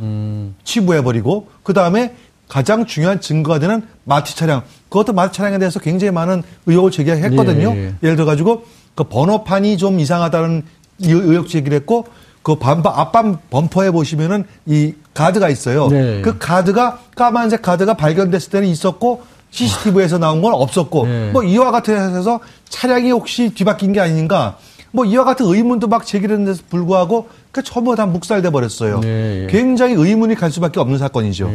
치부해버리고 0.64 1.48
그 1.64 1.74
다음에 1.74 2.16
가장 2.48 2.86
중요한 2.86 3.22
증거가 3.22 3.60
되는 3.60 3.84
마티 4.06 4.36
차량 4.36 4.64
그것도 4.90 5.14
마티 5.14 5.38
차량에 5.38 5.60
대해서 5.60 5.80
굉장히 5.80 6.12
많은 6.12 6.44
의혹을 6.66 6.92
제기했거든요. 6.92 7.72
예, 7.76 7.78
예. 7.78 7.94
예를 8.02 8.16
들어가지고 8.16 8.66
그 9.00 9.06
번호판이 9.06 9.78
좀 9.78 9.98
이상하다는 10.02 10.64
의- 11.04 11.12
의혹 11.14 11.48
제기를 11.48 11.74
했고 11.78 12.06
그 12.44 12.56
반바, 12.56 12.92
앞반 12.98 13.38
범퍼에 13.50 13.92
보시면은 13.92 14.44
이 14.66 14.94
가드가 15.14 15.48
있어요. 15.48 15.88
네. 15.88 16.22
그 16.22 16.38
가드가 16.38 17.00
까만색 17.16 17.62
가드가 17.62 17.94
발견됐을 17.94 18.50
때는 18.52 18.68
있었고 18.68 19.22
CCTV에서 19.52 20.18
나온 20.18 20.42
건 20.42 20.54
없었고 20.54 21.06
네. 21.08 21.32
뭐 21.32 21.44
이와 21.44 21.72
같은 21.72 21.96
해서 22.18 22.42
차량이 22.68 23.10
혹시 23.12 23.54
뒤바뀐 23.54 23.94
게 23.94 24.02
아닌가 24.02 24.58
뭐 24.92 25.06
이와 25.06 25.24
같은 25.24 25.46
의문도 25.46 25.88
막 25.88 26.06
제기되는데도 26.06 26.58
불구하고 26.70 27.30
그 27.54 27.64
전부 27.64 27.96
다 27.96 28.06
묵살돼 28.06 28.50
버렸어요. 28.50 29.00
네. 29.00 29.48
굉장히 29.50 29.94
의문이 29.94 30.36
갈 30.36 30.52
수밖에 30.52 30.82
없는 30.82 30.98
사건이죠. 30.98 31.50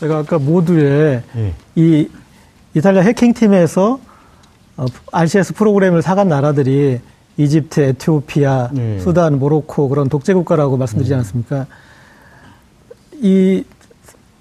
제가 0.00 0.18
아까 0.20 0.38
모두에 0.38 1.22
예. 1.36 1.52
이 1.74 2.08
이탈리아 2.74 3.02
해킹 3.02 3.34
팀에서 3.34 3.92
어, 3.94 4.09
RCS 5.12 5.54
프로그램을 5.54 6.02
사간 6.02 6.28
나라들이 6.28 7.00
이집트, 7.36 7.80
에티오피아, 7.80 8.70
네. 8.72 8.98
수단, 9.00 9.38
모로코 9.38 9.88
그런 9.88 10.08
독재 10.08 10.34
국가라고 10.34 10.76
말씀드리지 10.76 11.14
않았습니까? 11.14 11.66
이 13.22 13.64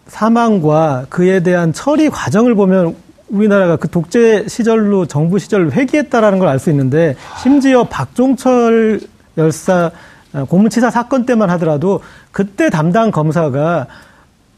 사망과 0.08 1.06
그에 1.10 1.42
대한 1.42 1.72
처리 1.74 2.10
과정을 2.10 2.56
보면 2.56 2.96
우리나라가 3.30 3.76
그 3.76 3.88
독재 3.90 4.48
시절로 4.48 5.06
정부 5.06 5.38
시절을 5.38 5.74
회귀했다라는 5.74 6.40
걸 6.40 6.48
알 6.48 6.58
수 6.60 6.70
있는데 6.72 7.16
심지어 7.44 7.84
박종철 7.84 9.02
열사 9.38 9.92
어, 10.34 10.46
고문치사 10.46 10.90
사건 10.92 11.26
때만 11.26 11.50
하더라도 11.52 12.02
그때 12.32 12.70
담당 12.70 13.12
검사가 13.12 13.88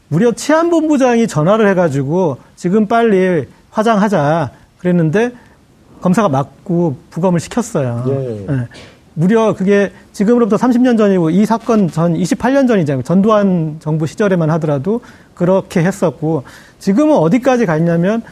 무려 0.08 0.32
치안본부장이 0.32 1.26
전화를 1.26 1.68
해가지고 1.68 2.38
지금 2.56 2.86
빨리 2.86 3.46
화장하자 3.70 4.50
그랬는데 4.78 5.32
검사가 6.02 6.28
맞고 6.28 6.96
부검을 7.10 7.40
시켰어요. 7.40 8.04
예. 8.08 8.46
예. 8.52 8.68
무려 9.14 9.54
그게 9.54 9.92
지금으로부터 10.12 10.56
30년 10.56 10.96
전이고 10.98 11.30
이 11.30 11.44
사건 11.46 11.88
전 11.90 12.14
28년 12.14 12.66
전이잖아요. 12.66 13.02
전두환 13.02 13.76
정부 13.80 14.06
시절에만 14.06 14.50
하더라도 14.50 15.00
그렇게 15.34 15.80
했었고 15.84 16.44
지금은 16.78 17.16
어디까지 17.16 17.66
갔냐면 17.66 18.22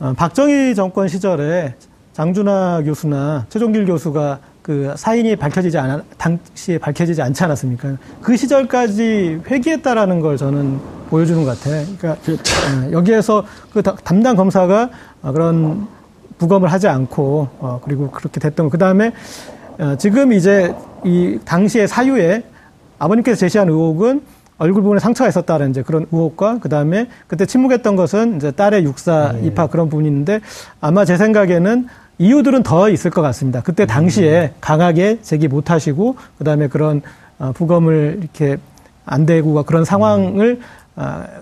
어, 0.00 0.12
박정희 0.16 0.74
정권 0.74 1.08
시절에 1.08 1.74
장준하 2.12 2.82
교수나 2.84 3.46
최종길 3.48 3.86
교수가 3.86 4.38
그 4.62 4.92
사인이 4.96 5.34
밝혀지지 5.36 5.78
않아 5.78 6.02
당시에 6.18 6.78
밝혀지지 6.78 7.22
않지 7.22 7.42
않았습니까? 7.44 7.96
그 8.20 8.36
시절까지 8.36 9.40
회귀했다라는 9.50 10.20
걸 10.20 10.36
저는 10.36 10.78
보여주는 11.08 11.42
것 11.42 11.58
같아요. 11.58 11.86
그러니까 11.98 12.20
어, 12.32 12.92
여기에서 12.92 13.44
그 13.72 13.82
다- 13.82 13.96
담당 14.04 14.36
검사가 14.36 14.90
어, 15.22 15.32
그런 15.32 15.88
부검을 16.38 16.72
하지 16.72 16.88
않고 16.88 17.48
어, 17.58 17.80
그리고 17.84 18.10
그렇게 18.10 18.40
됐던 18.40 18.70
그 18.70 18.78
다음에 18.78 19.12
어, 19.78 19.96
지금 19.96 20.32
이제 20.32 20.74
이 21.04 21.38
당시의 21.44 21.86
사유에 21.88 22.42
아버님께서 22.98 23.38
제시한 23.38 23.68
의혹은 23.68 24.22
얼굴 24.58 24.82
부분에 24.82 24.98
상처가 24.98 25.28
있었다는 25.28 25.70
이제 25.70 25.82
그런 25.82 26.06
의혹과 26.10 26.58
그 26.60 26.68
다음에 26.68 27.06
그때 27.28 27.46
침묵했던 27.46 27.94
것은 27.94 28.36
이제 28.36 28.50
딸의 28.50 28.84
육사 28.84 29.34
입학 29.42 29.70
그런 29.70 29.88
부분이 29.88 30.08
있는데 30.08 30.40
아마 30.80 31.04
제 31.04 31.16
생각에는 31.16 31.86
이유들은 32.18 32.64
더 32.64 32.88
있을 32.88 33.12
것 33.12 33.22
같습니다. 33.22 33.62
그때 33.62 33.86
당시에 33.86 34.54
강하게 34.60 35.20
제기 35.22 35.46
못하시고 35.46 36.16
그 36.38 36.44
다음에 36.44 36.66
그런 36.66 37.02
어, 37.38 37.52
부검을 37.52 38.18
이렇게 38.20 38.58
안 39.06 39.24
되고 39.26 39.62
그런 39.62 39.84
상황을 39.84 40.60
아, 40.60 40.64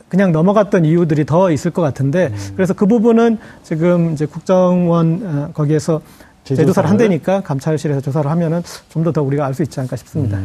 그냥 0.09 0.33
넘어갔던 0.33 0.85
이유들이 0.85 1.25
더 1.27 1.51
있을 1.51 1.71
것 1.71 1.83
같은데 1.83 2.33
그래서 2.57 2.75
그 2.75 2.87
부분은 2.87 3.39
지금 3.63 4.13
이제 4.13 4.27
국정원 4.27 5.23
어, 5.25 5.51
거기에서 5.55 6.01
재조사를? 6.45 6.65
재조사를 6.67 6.91
한다니까 6.91 7.41
감찰실에서 7.43 8.01
조사를 8.01 8.31
하면은 8.31 8.63
좀 8.91 9.03
더 9.03 9.13
더 9.13 9.23
우리가 9.23 9.45
알 9.47 9.55
수 9.55 9.63
있지 9.63 9.81
않을까 9.81 9.97
싶습니다. 9.97 10.39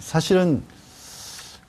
사실은 0.00 0.62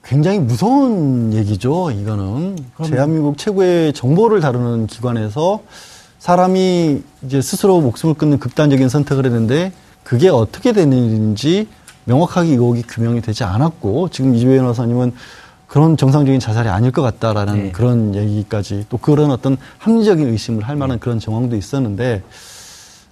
굉장히 0.04 0.40
무서운 0.40 1.34
얘기죠. 1.34 1.92
이거는 1.92 2.56
대한민국 2.90 3.38
최고의 3.38 3.94
정보를 3.94 4.40
다루는 4.40 4.88
기관에서 4.88 5.62
사람이 6.20 7.02
이제 7.24 7.42
스스로 7.42 7.82
목숨을 7.82 8.16
끊는 8.16 8.40
극단적인 8.40 8.88
선택을 8.90 9.26
했는데 9.26 9.72
그게 10.04 10.30
어떻게 10.30 10.74
된 10.74 10.94
일인지 10.94 11.68
명확하게 12.06 12.50
의혹이 12.52 12.84
규명이 12.84 13.22
되지 13.22 13.44
않았고 13.44 14.10
지금 14.10 14.36
이주혜 14.36 14.58
변호사님은 14.58 15.14
그런 15.76 15.98
정상적인 15.98 16.40
자살이 16.40 16.70
아닐 16.70 16.90
것 16.94 17.02
같다라는 17.02 17.64
네. 17.64 17.72
그런 17.74 18.16
얘기까지 18.16 18.86
또 18.88 18.96
그런 18.96 19.30
어떤 19.30 19.58
합리적인 19.80 20.30
의심을 20.30 20.64
할 20.64 20.78
만한 20.78 21.00
그런 21.00 21.20
정황도 21.20 21.58
있었는데 21.58 22.24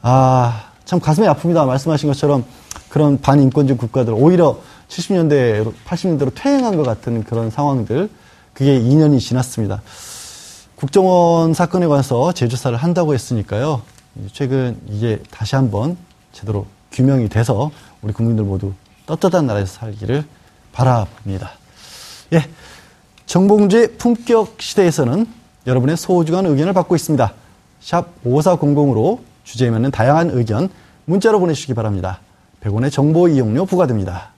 아, 0.01 0.72
참 0.86 1.01
가슴이 1.01 1.28
아픕니다. 1.28 1.68
말씀하신 1.68 2.07
것처럼 2.07 2.45
그런 2.88 3.20
반인권적 3.20 3.78
국가들 3.78 4.14
오히려 4.16 4.61
70년대, 4.88 5.74
80년대로 5.86 6.32
퇴행한 6.34 6.78
것 6.78 6.84
같은 6.84 7.26
그런 7.26 7.49
상황들 7.49 8.09
그게 8.53 8.80
2년이 8.80 9.20
지났습니다. 9.20 9.82
국정원 10.78 11.53
사건에 11.53 11.86
관해서 11.86 12.32
재조사를 12.32 12.78
한다고 12.78 13.14
했으니까요. 13.14 13.82
최근 14.32 14.80
이게 14.88 15.22
다시 15.32 15.57
한번 15.57 15.97
제대로 16.32 16.66
규명이 16.93 17.28
돼서 17.28 17.72
우리 18.01 18.14
국민들 18.14 18.45
모두 18.45 18.72
떳떳한 19.05 19.47
나라에서 19.47 19.80
살기를 19.80 20.24
바라봅니다. 20.72 21.62
예. 22.34 22.45
정봉주의 23.26 23.97
품격 23.97 24.55
시대에서는 24.61 25.26
여러분의 25.67 25.97
소중한 25.97 26.45
의견을 26.45 26.74
받고 26.74 26.95
있습니다. 26.95 27.34
샵 27.82 28.24
5400으로 28.24 29.19
주제에 29.43 29.69
맞는 29.69 29.91
다양한 29.91 30.30
의견 30.32 30.69
문자로 31.05 31.39
보내주시기 31.39 31.74
바랍니다. 31.74 32.19
100원의 32.63 32.91
정보 32.91 33.28
이용료 33.28 33.65
부과됩니다. 33.65 34.32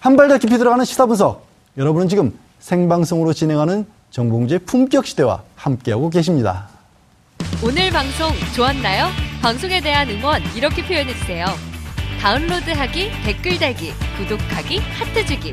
한 0.00 0.16
발 0.16 0.28
더 0.28 0.38
깊이 0.38 0.56
들어가는 0.58 0.84
시사 0.84 1.06
분석. 1.06 1.46
여러분은 1.76 2.08
지금 2.08 2.38
생방송으로 2.60 3.32
진행하는 3.32 3.86
정봉주의 4.10 4.60
품격 4.60 5.06
시대와 5.06 5.42
함께하고 5.56 6.08
계십니다. 6.10 6.68
오늘 7.62 7.90
방송 7.90 8.30
좋았나요? 8.54 9.08
방송에 9.42 9.80
대한 9.80 10.08
응원 10.08 10.42
이렇게 10.54 10.84
표현해주세요. 10.86 11.46
다운로드하기, 12.20 13.10
댓글 13.24 13.58
달기, 13.58 13.92
구독하기, 14.16 14.78
하트 14.78 15.24
주기. 15.26 15.52